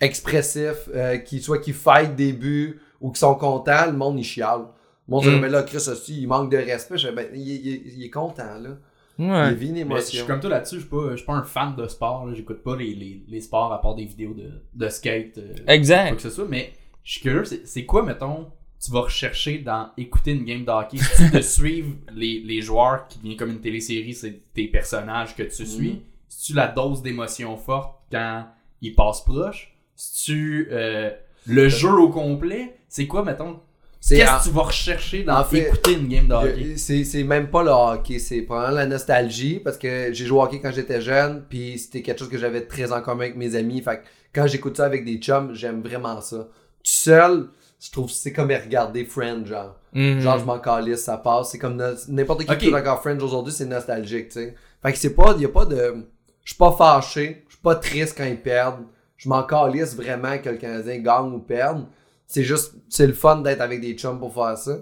[0.00, 4.24] expressifs, euh, qui, soit qu'ils fight des buts ou qui sont contents, le monde, il
[4.24, 4.60] chiale.
[5.08, 5.40] Le monde se dit, Mm.
[5.40, 6.98] mais là, Chris aussi, il manque de respect.
[6.98, 8.70] Je ben, il, il- il est content, là.
[9.18, 10.18] Il vit une Mais je émotion.
[10.20, 12.26] suis comme toi là-dessus, je suis pas, je suis pas un fan de sport.
[12.26, 12.34] là.
[12.34, 15.36] J'écoute pas les, les, les sports à part des vidéos de, de skate.
[15.38, 16.72] euh, quoi exact que ce soit, mais
[17.04, 18.46] je suis curieux, c'est, c'est quoi, mettons,
[18.82, 20.96] tu vas rechercher dans écouter une game de hockey?
[20.96, 25.42] C'est-tu de suivre les, les joueurs qui viennent comme une télésérie, c'est tes personnages que
[25.42, 26.02] tu suis?
[26.28, 28.46] C'est-tu la dose d'émotion forte quand
[28.80, 29.76] ils passent proche?
[29.96, 31.10] C'est-tu euh,
[31.46, 32.76] le jeu au complet?
[32.90, 33.60] C'est quoi, mettons?
[34.06, 36.76] Qu'est-ce que tu vas rechercher dans en fait, écouter une game de hockey?
[36.76, 40.58] C'est même pas le hockey, c'est probablement la nostalgie parce que j'ai joué au hockey
[40.60, 43.80] quand j'étais jeune, puis c'était quelque chose que j'avais très en commun avec mes amis.
[43.80, 44.02] Fait que
[44.34, 46.48] quand j'écoute ça avec des chums, j'aime vraiment ça.
[46.82, 47.48] Tout seul,
[47.78, 49.76] je trouve que c'est comme regarder Friends, genre.
[49.92, 50.20] Mhm.
[50.20, 51.50] Genre, je m'en calisse, ça passe.
[51.50, 52.58] C'est comme n'importe qui Ok.
[52.58, 54.54] qui écoute encore Friends aujourd'hui, c'est nostalgique, tu sais.
[54.82, 55.94] Fait que c'est pas, y a pas de.
[56.42, 57.44] Je suis pas fâché.
[57.48, 58.84] Je suis pas triste quand ils perdent.
[59.18, 61.84] Je m'en calisse vraiment que le Canadien gagne ou perde.
[62.32, 64.78] C'est juste, c'est le fun d'être avec des chums pour faire ça.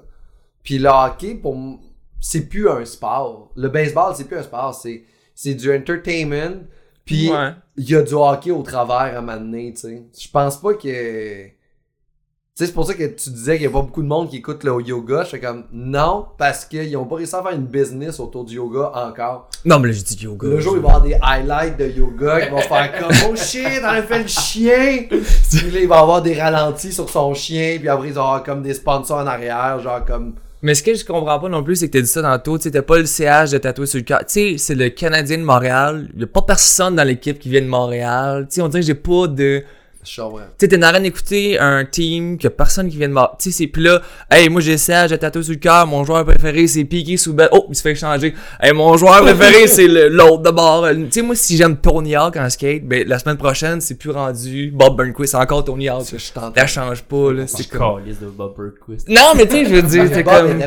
[0.63, 1.57] Puis le hockey, pour
[2.21, 3.51] c'est plus un sport.
[3.57, 4.75] Le baseball, c'est plus un sport.
[4.75, 6.65] C'est, c'est du entertainment.
[7.07, 7.53] Puis Ouais.
[7.79, 10.03] il y a du hockey au travers à m'amener, tu sais.
[10.19, 11.47] Je pense pas que.
[12.59, 14.39] Sais, c'est pour ça que tu disais qu'il y a pas beaucoup de monde qui
[14.39, 15.23] écoute le yoga.
[15.23, 18.57] Je fais comme non, parce qu'ils ont pas réussi à faire une business autour du
[18.57, 19.49] yoga encore.
[19.65, 20.49] Non, mais là, j'ai dit yoga.
[20.49, 23.37] Le jour, il va y avoir des highlights de yoga qui vont faire comme Oh
[23.37, 25.05] shit, on a fait le chien!
[25.09, 28.43] Puis là, il va avoir des ralentis sur son chien, puis après, il va avoir
[28.43, 30.33] comme des sponsors en arrière, genre comme.
[30.61, 32.73] Mais ce que je comprends pas non plus, c'est que t'as dit ça tantôt, tu
[32.73, 34.27] t'as pas le CH de tatouer sur le cœur.
[34.27, 36.09] Tu sais, c'est le Canadien de Montréal.
[36.17, 38.49] Y a pas personne dans l'équipe qui vient de Montréal.
[38.51, 39.63] Tu sais, on dirait que j'ai pas de.
[40.59, 43.37] Tu sais, t'es en train d'écouter un team que personne qui vient de Montréal.
[43.39, 44.01] Tu sais, c'est plus là.
[44.31, 45.87] Hey, moi j'ai CH de tatouer sur le cœur.
[45.87, 47.49] Mon joueur préféré, c'est Piqué Soubel.
[47.53, 48.35] Oh, il se fait changer.
[48.61, 50.87] Hey, mon joueur préféré, c'est l'autre de bord.
[50.89, 54.11] Tu sais, moi, si j'aime Tony Hawk en skate, ben, la semaine prochaine, c'est plus
[54.11, 55.33] rendu Bob Burnquist.
[55.33, 56.07] C'est encore Tony Hawk.
[56.07, 57.47] Ça change pas, là.
[57.47, 58.03] C'est comme.
[58.05, 59.09] de Bob Burquist.
[59.09, 60.59] Non, mais tu sais, je veux dire, c'est comme.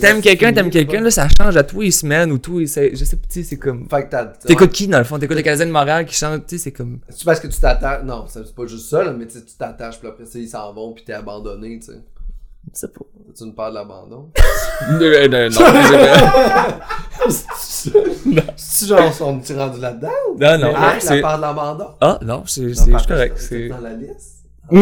[0.00, 2.66] T'aimes quelqu'un, t'aimes quelqu'un, là, ça change à tous les semaines ou tous les.
[2.66, 3.86] Je sais pas, tu sais, c'est comme.
[3.88, 4.26] Fait que t'as.
[4.26, 5.18] T'écoutes qui dans le fond?
[5.18, 6.98] T'écoutes le Canadien de Montréal qui chante, tu sais, c'est comme.
[7.08, 8.04] C'est parce que tu t'attaches.
[8.04, 10.72] Non, c'est pas juste ça, là, mais tu sais, tu t'attaches, puis après ils s'en
[10.72, 12.00] vont, puis t'es abandonné, tu sais.
[12.72, 13.04] Je sais pas.
[13.34, 14.30] C'est une peur de l'abandon.
[14.90, 15.64] Euh, euh, non,
[18.56, 20.08] C'est genre, on est rendu là-dedans?
[20.30, 20.38] ou?
[20.38, 21.20] non, non, Ah, la c'est.
[21.20, 21.86] peur de l'abandon?
[22.00, 23.38] Ah, non, c'est Non, correct.
[23.38, 24.44] c'est dans la liste?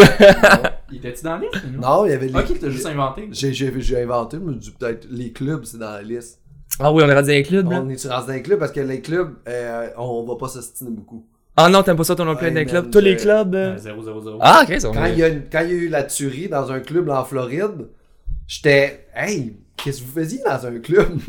[0.91, 1.65] Il était-tu dans la liste?
[1.79, 2.35] Non, il y avait les.
[2.35, 3.29] Ok, t'as juste inventé.
[3.31, 6.41] J'ai, inventé, mais je me dis peut-être les clubs, c'est dans la liste.
[6.81, 7.67] Ah oui, on est rendu dans les clubs.
[7.69, 10.91] On est rendu dans les clubs parce que les clubs, euh, on va pas s'ostiner
[10.91, 11.25] beaucoup.
[11.57, 13.55] Ah non, t'aimes pas ça, ton dans les man, clubs Tous les je- clubs.
[13.55, 15.73] euh, 0 0 0 Ah, ok, ça Quand il, y a une- quand il y
[15.73, 17.89] a eu la tuerie dans un club en Floride,
[18.49, 21.07] j'étais, hey, qu'est-ce que vous faisiez dans un club?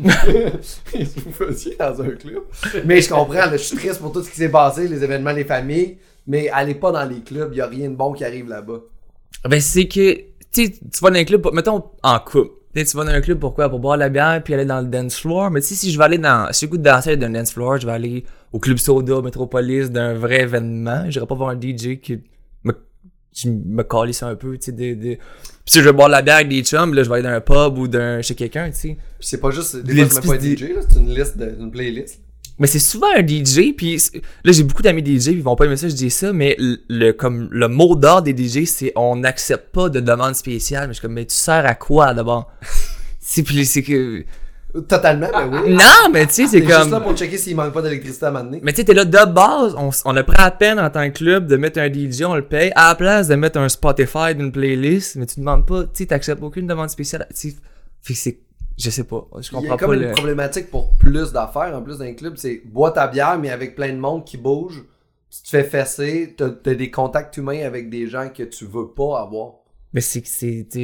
[0.92, 2.42] qu'est-ce que vous faisiez dans un club?
[2.84, 5.32] Mais je comprends, là, je suis triste pour tout ce qui s'est passé, les événements,
[5.32, 8.24] les familles, mais allez pas dans les clubs, il y a rien de bon qui
[8.24, 8.80] arrive là-bas.
[9.48, 12.50] Ben, c'est que, tu sais, tu vas dans un club, pour- mettons, en couple.
[12.74, 14.80] Tu sais, tu vas dans un club, pourquoi Pour boire la bière puis aller dans
[14.80, 15.50] le dance floor.
[15.50, 16.52] Mais tu sais, si je vais aller dans.
[16.52, 18.24] Si j'ai le goût de danser d'un dance floor, je vais aller
[18.56, 21.10] au club soda, Metropolis, d'un vrai événement.
[21.10, 22.22] J'irai pas voir un DJ qui
[22.64, 22.72] me,
[23.30, 25.14] qui me calisse un peu, tu sais, de, de...
[25.16, 25.18] Puis
[25.66, 27.42] si je veux boire la bière avec des chums, là, je vais aller dans un
[27.42, 28.96] pub ou d'un, chez quelqu'un, tu sais.
[29.18, 31.70] Puis c'est pas juste, des fois, pas un DJ, là, c'est une liste, de, une
[31.70, 32.22] playlist.
[32.58, 34.00] Mais c'est souvent un DJ, puis
[34.42, 36.56] là j'ai beaucoup d'amis DJ, puis ils vont pas aimer ça, je dis ça, mais
[36.58, 40.88] le, comme le mot d'ordre des DJ, c'est on n'accepte pas de demande spéciale.
[40.88, 42.50] Mais je suis comme, mais tu sers à quoi d'abord?
[43.28, 44.24] C'est c'est que
[44.82, 45.74] Totalement, ben oui.
[45.74, 47.02] non, mais tu sais c'est C'est juste là comme.
[47.04, 48.60] pour checker s'il manque pas d'électricité à m'amener.
[48.62, 51.08] Mais tu sais, t'es là de base, on, on a pris à peine en tant
[51.10, 53.68] que club de mettre un DJ, on le paye, à la place de mettre un
[53.68, 57.26] Spotify d'une playlist, mais tu demandes pas, tu sais, t'acceptes aucune demande spéciale.
[57.34, 57.50] Tu
[58.02, 58.38] sais, c'est,
[58.78, 60.10] je sais pas, je Il y a comprends comme pas une le.
[60.12, 63.92] problématique pour plus d'affaires en plus d'un club, c'est bois ta bière mais avec plein
[63.92, 64.84] de monde qui bouge,
[65.30, 68.88] tu te fais fesser, t'as t'as des contacts humains avec des gens que tu veux
[68.88, 69.54] pas avoir.
[69.92, 70.28] Mais c'est que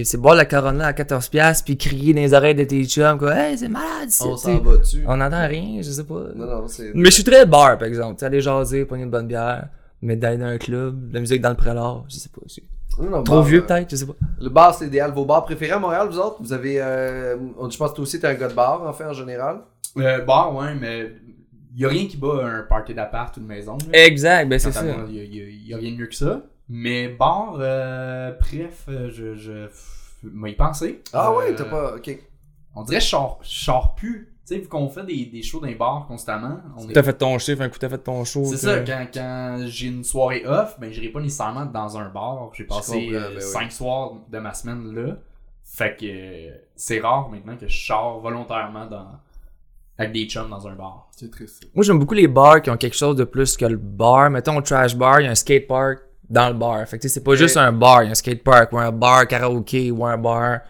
[0.04, 3.18] c'est boire la Corona à 14 piastres puis crier dans les oreilles de tes chums
[3.18, 5.04] quoi hey c'est malade On s'en va dessus.
[5.06, 6.92] on n'entend rien je sais pas Non, non, c'est.
[6.94, 9.68] mais je suis très bar par exemple t'sais, aller jaser prendre une bonne bière
[10.00, 12.62] mais d'aller dans un club de la musique dans le prélat je sais pas c'est
[12.98, 15.12] Non, non, trop bar, vieux euh, peut-être je sais pas Le bar, c'est idéal.
[15.12, 16.36] Vos bars préférés à Montréal, vous autres?
[16.40, 16.80] Vous avez.
[16.80, 17.36] Euh,
[17.70, 19.60] je pense que toi aussi, t'es un gars de bar, en fait, en général.
[19.96, 21.12] Euh, bar, ouais, mais
[21.74, 23.78] y a rien qui bat un party d'appart ou de maison.
[23.90, 24.04] là.
[24.04, 26.14] exact ben c'est ça moi, y a, y a- y a rien de mieux que
[26.14, 26.42] ça.
[26.74, 29.68] Mais bar, euh, bref, euh, je, je
[30.22, 31.02] m'a y pensé.
[31.12, 31.96] Ah Euh, ouais, t'as pas.
[31.96, 32.18] Ok.
[32.74, 33.08] On dirait que je
[33.42, 34.32] sors, plus.
[34.46, 37.02] Tu sais, vu qu'on fait des, des shows dans les bars constamment, on est t'as
[37.02, 40.02] fait ton chiffre un coup t'as fait ton show C'est ça, quand, quand j'ai une
[40.02, 42.50] soirée off, ben j'irai pas nécessairement dans un bar.
[42.54, 43.42] J'ai passé euh, ben oui.
[43.42, 45.16] cinq soirs de ma semaine là.
[45.62, 49.06] Fait que euh, c'est rare maintenant que je sors volontairement dans,
[49.98, 51.08] avec des chums dans un bar.
[51.16, 51.68] C'est triste.
[51.74, 54.56] moi j'aime beaucoup les bars qui ont quelque chose de plus que le bar mettons
[54.56, 56.00] au trash bar il y a un skate park
[56.32, 57.36] dans le bar fait que c'est pas Ouais.
[57.36, 60.16] juste un bar il y a un skate park ou un bar karaoké ou un
[60.18, 60.60] bar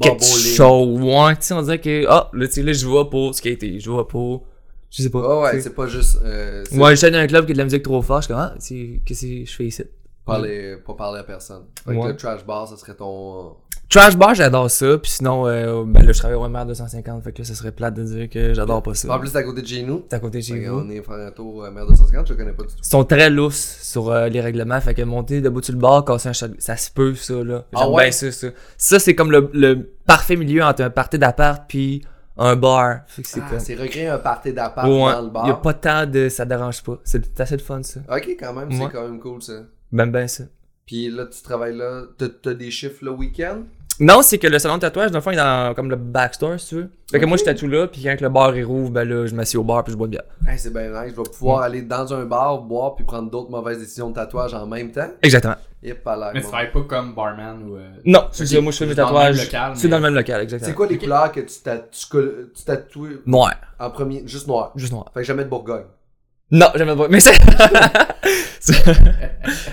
[0.00, 1.00] quelque chose.
[1.00, 3.80] Ouais, tu sais, on dirait que, ah, là, tu sais, là, je vais pour skater,
[3.80, 4.46] je vais pour,
[4.90, 5.22] je sais pas.
[5.24, 6.18] Ah ouais, c'est pas juste.
[6.24, 8.34] Euh, Moi, j'étais dans un club qui a de la musique trop forte, je suis
[8.34, 8.54] comme, ah,
[9.04, 9.82] qu'est-ce que je fais ici?
[10.24, 11.64] parler, pas parler à personne.
[11.84, 12.08] Fait que Ouais.
[12.08, 13.56] le trash bar, ça serait ton.
[13.90, 17.32] Trash bar, j'adore ça, puis sinon, euh, ben là, je travaille au MR 250, fait
[17.32, 19.12] que là, ça serait plate de dire que j'adore pas ça.
[19.12, 20.04] En plus, à côté de chez nous.
[20.12, 20.76] À côté de chez vous.
[20.78, 22.74] On est faire un tour à Mer 250, je le connais pas du tout.
[22.80, 26.04] Ils sont très lousses sur euh, les règlements, fait que monter debout sur le bar,
[26.04, 27.64] casser un shot, ça se peut, ça, là.
[27.74, 28.04] Ah ouais?
[28.04, 28.46] bien ça, ça.
[28.78, 32.04] Ça, c'est comme le, le parfait milieu entre un party d'appart puis
[32.36, 33.00] un bar.
[33.08, 35.48] Fait que c'est Ah, c'est recréer un party d'appart Ouais, dans le bar.
[35.48, 36.28] y a pas tant de...
[36.28, 37.00] ça dérange pas.
[37.02, 37.98] C'est assez de fun, ça.
[38.08, 38.76] Ok, quand même, Ouais.
[38.86, 39.64] c'est quand même cool ça.
[39.90, 40.44] Ben ben ça.
[40.86, 42.04] Puis là, tu travailles là.
[42.16, 43.62] T'as t'as des chiffres le week-end?
[44.00, 45.96] Non, c'est que le salon de tatouage, dans le fond, il est dans comme le
[45.96, 46.90] backstore, si tu veux.
[47.10, 49.34] Fait que moi, je tatoue là, puis quand le bar il rouvre, ben là, je
[49.34, 50.22] m'assieds au bar puis je bois de bière.
[50.48, 51.12] Hey, c'est bien nice.
[51.14, 54.54] Je vais pouvoir aller dans un bar, boire, puis prendre d'autres mauvaises décisions de tatouage
[54.54, 55.08] en même temps.
[55.22, 55.56] Exactement.
[55.82, 56.30] Et pas là.
[56.34, 57.76] Mais tu travailles pas comme barman ou.
[57.76, 59.44] euh, Non, c'est ça, moi, je fais mes c'est dans le même tatouages.
[59.46, 60.68] local, C'est mais- dans le même local, exactement.
[60.68, 61.54] C'est quoi les couleurs que tu
[62.52, 63.54] tu tatoues Noir.
[63.78, 64.22] en premier?
[64.26, 64.72] Juste noir.
[64.76, 65.10] Juste noir.
[65.14, 65.84] Fait que jamais de Bourgogne.
[66.50, 67.08] Non, jamais pas.
[67.08, 67.18] Mais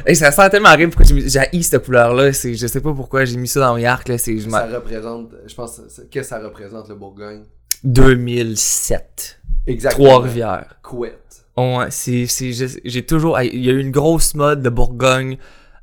[0.05, 2.31] Hey, ça sent tellement horrible pourquoi j'ai haï cette couleur-là.
[2.33, 2.53] C'est...
[2.55, 4.17] Je sais pas pourquoi j'ai mis ça dans mes arcs, là.
[4.17, 4.37] C'est.
[4.37, 7.43] Je Ça représente, je pense, qu'est-ce que ça représente le Bourgogne?
[7.83, 9.39] 2007.
[9.67, 10.05] Exactement.
[10.05, 10.75] Trois-Rivières.
[10.81, 11.43] Couette.
[11.57, 15.37] Ouais, c'est, c'est, je- j'ai toujours, il y a eu une grosse mode de Bourgogne,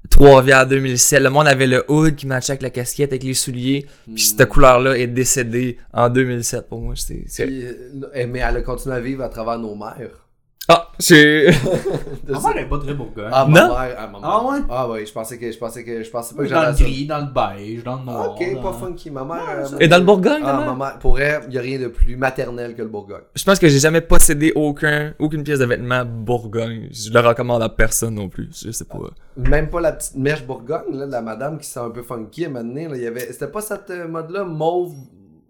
[0.09, 1.21] Trois-Rivières 2007.
[1.23, 3.87] Le monde avait le hood qui matchait avec la casquette, avec les souliers.
[4.15, 6.95] Puis cette couleur-là est décédée en 2007 pour moi.
[6.95, 7.73] Puis, euh,
[8.15, 10.24] eh, mais elle a continué à vivre à travers nos mères.
[10.69, 10.91] Ah.
[10.99, 11.53] De
[12.33, 12.49] Ma ça.
[12.49, 13.29] mère est pas très Bourgogne.
[13.33, 13.69] Ah, ma Non?
[13.75, 13.97] mère.
[13.99, 14.21] Ah, ma mère.
[14.23, 14.59] Ah ouais?
[14.71, 16.85] Ah ouais, je pensais que je pensais que je pensais pas que dans le ça.
[16.85, 18.31] gris, dans le beige, dans le noir.
[18.31, 19.11] Ok, dans- pas funky.
[19.11, 19.43] Ma mère.
[19.73, 20.99] euh, Et dans le Bourgogne, Ah, ma mère?
[21.01, 23.23] Pour elle, il y a rien de plus maternel que le Bourgogne.
[23.35, 26.89] Je pense que j'ai jamais possédé aucun, aucune pièce de vêtement Bourgogne.
[26.93, 28.49] Je le recommande à personne non plus.
[28.65, 28.99] Je sais pas.
[29.37, 32.45] Même pas la petite mèche Bourgogne, là, de la madame qui sent un peu funky
[32.45, 33.33] à un moment donné, là, il y avait...
[33.33, 34.95] C'était pas cette euh, mode-là, mauve.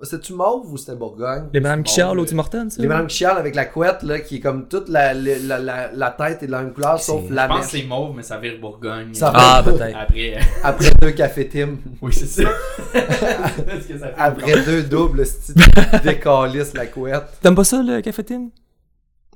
[0.03, 1.45] C'était-tu mauve ou c'était Bourgogne?
[1.53, 2.82] Les Madame qui au Tim Hortons, ça?
[2.82, 5.92] Les madames qui avec la couette, là, qui est comme toute la, la, la, la,
[5.92, 8.12] la tête est de la même couleur, sauf C'est- la Je pense que c'est mauve,
[8.16, 9.14] mais ça vire Bourgogne.
[9.14, 9.97] Ça Ah, peut-être.
[9.97, 10.34] Après.
[10.62, 11.76] Après deux cafés Tim.
[12.03, 12.42] oui, c'est ça.
[12.95, 15.55] Est-ce que ça fait Après deux doubles, style
[16.05, 17.24] décalisse la couette.
[17.40, 18.49] T'aimes pas ça, le café Tim?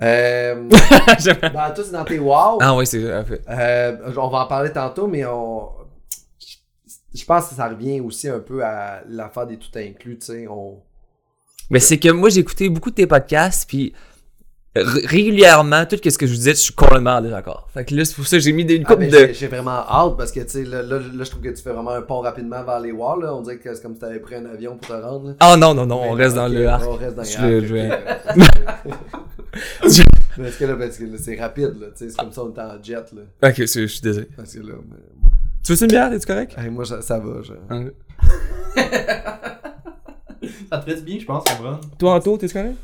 [0.02, 0.68] Euh,
[1.18, 3.12] J'aime- dans tous dans tes wow, ah oui, c'est...
[3.12, 3.42] en fait.
[3.48, 5.70] euh, on va en parler tantôt, mais on...
[7.18, 10.46] Je pense que ça revient aussi un peu à l'affaire des tout inclus, tu sais,
[10.48, 10.78] on...
[11.70, 13.92] Mais c'est que moi, j'ai écouté beaucoup de tes podcasts, puis
[14.76, 17.68] régulièrement, tout ce que je vous disais, je suis complètement en désaccord.
[17.74, 19.32] Fait que là, c'est pour ça que j'ai mis une Ah, couple mais de...
[19.32, 21.72] j'ai- vraiment hâte parce que, tu sais, là, là, là, je trouve que tu fais
[21.72, 23.34] vraiment un pont rapidement vers les walls, là.
[23.34, 25.34] On dirait que c'est comme si t'avais pris un avion pour te rendre.
[25.40, 26.84] Ah non, non, non, on reste dans ok, le arc.
[26.86, 28.06] On reste dans Je le le- arc.
[29.84, 30.02] je.
[30.40, 31.86] Parce que là, parce que là, c'est rapide, là.
[31.88, 33.48] Tu sais, c'est comme ça, on est en jet, là.
[33.48, 34.28] Ok, je suis désolé.
[34.36, 34.96] Parce que là, mais-
[35.64, 36.54] Tu veux une bière, es-tu correct?
[36.56, 37.52] Hey, moi, ça, ça va, je...
[40.70, 41.78] Ça te fait du bien, je pense, Cameron.
[41.98, 42.76] Toi, Anto, t'es-tu correct?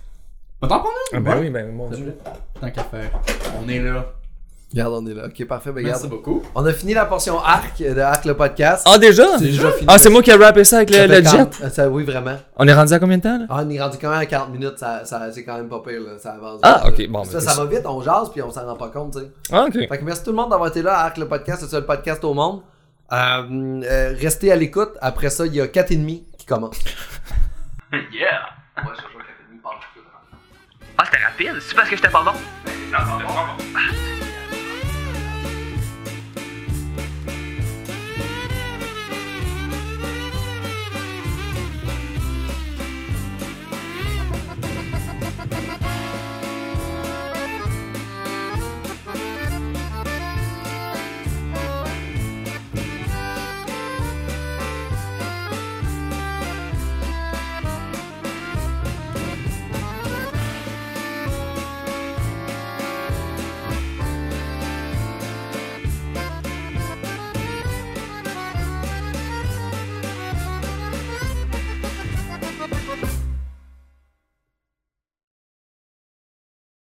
[0.62, 2.16] On t'en prend Ah ben oui, ben plaît.
[2.60, 3.10] Tant qu'à faire.
[3.62, 4.06] On est là.
[4.74, 5.26] Regarde, on est là.
[5.26, 5.70] Ok, parfait.
[5.70, 6.10] Ben, Merci regarde.
[6.24, 6.42] beaucoup.
[6.54, 8.84] On a fini la portion arc de Arc le podcast.
[8.90, 9.38] Ah déjà?
[9.38, 9.86] c'est déjà fini.
[9.88, 11.22] Ah, c'est moi qui ai rappé ça avec le, Ça le jet?
[11.22, 12.36] quarante- ça, oui, vraiment.
[12.56, 13.44] On est rendu à combien de temps, là?
[13.48, 14.76] Ah, on est rendu quand même à 40 minutes.
[14.78, 16.18] Ça, ça, c'est quand même pas pire, là.
[16.18, 16.58] Ça avance.
[16.64, 17.06] Ah, vite, ok, là.
[17.10, 19.20] bon, Ça, ben, ça va vite, on jase, puis on s'en rend pas compte, tu
[19.20, 19.30] sais.
[19.52, 19.74] Ah, ok.
[19.88, 21.70] Fait que merci tout le monde d'avoir été là à Arc le podcast, c'est le
[21.70, 22.62] seul podcast au monde.
[23.12, 23.16] Euh,
[23.84, 24.90] euh, restez à l'écoute.
[25.00, 26.76] Après ça, il y a 4,5 qui commence.
[27.92, 28.02] Yeah!
[28.78, 29.80] Ouais, je joue 4,5 par
[30.98, 31.60] Ah, c'était rapide.
[31.60, 32.32] C'est parce que j'étais pas bon?
[32.32, 34.33] Non, c'était pas bon.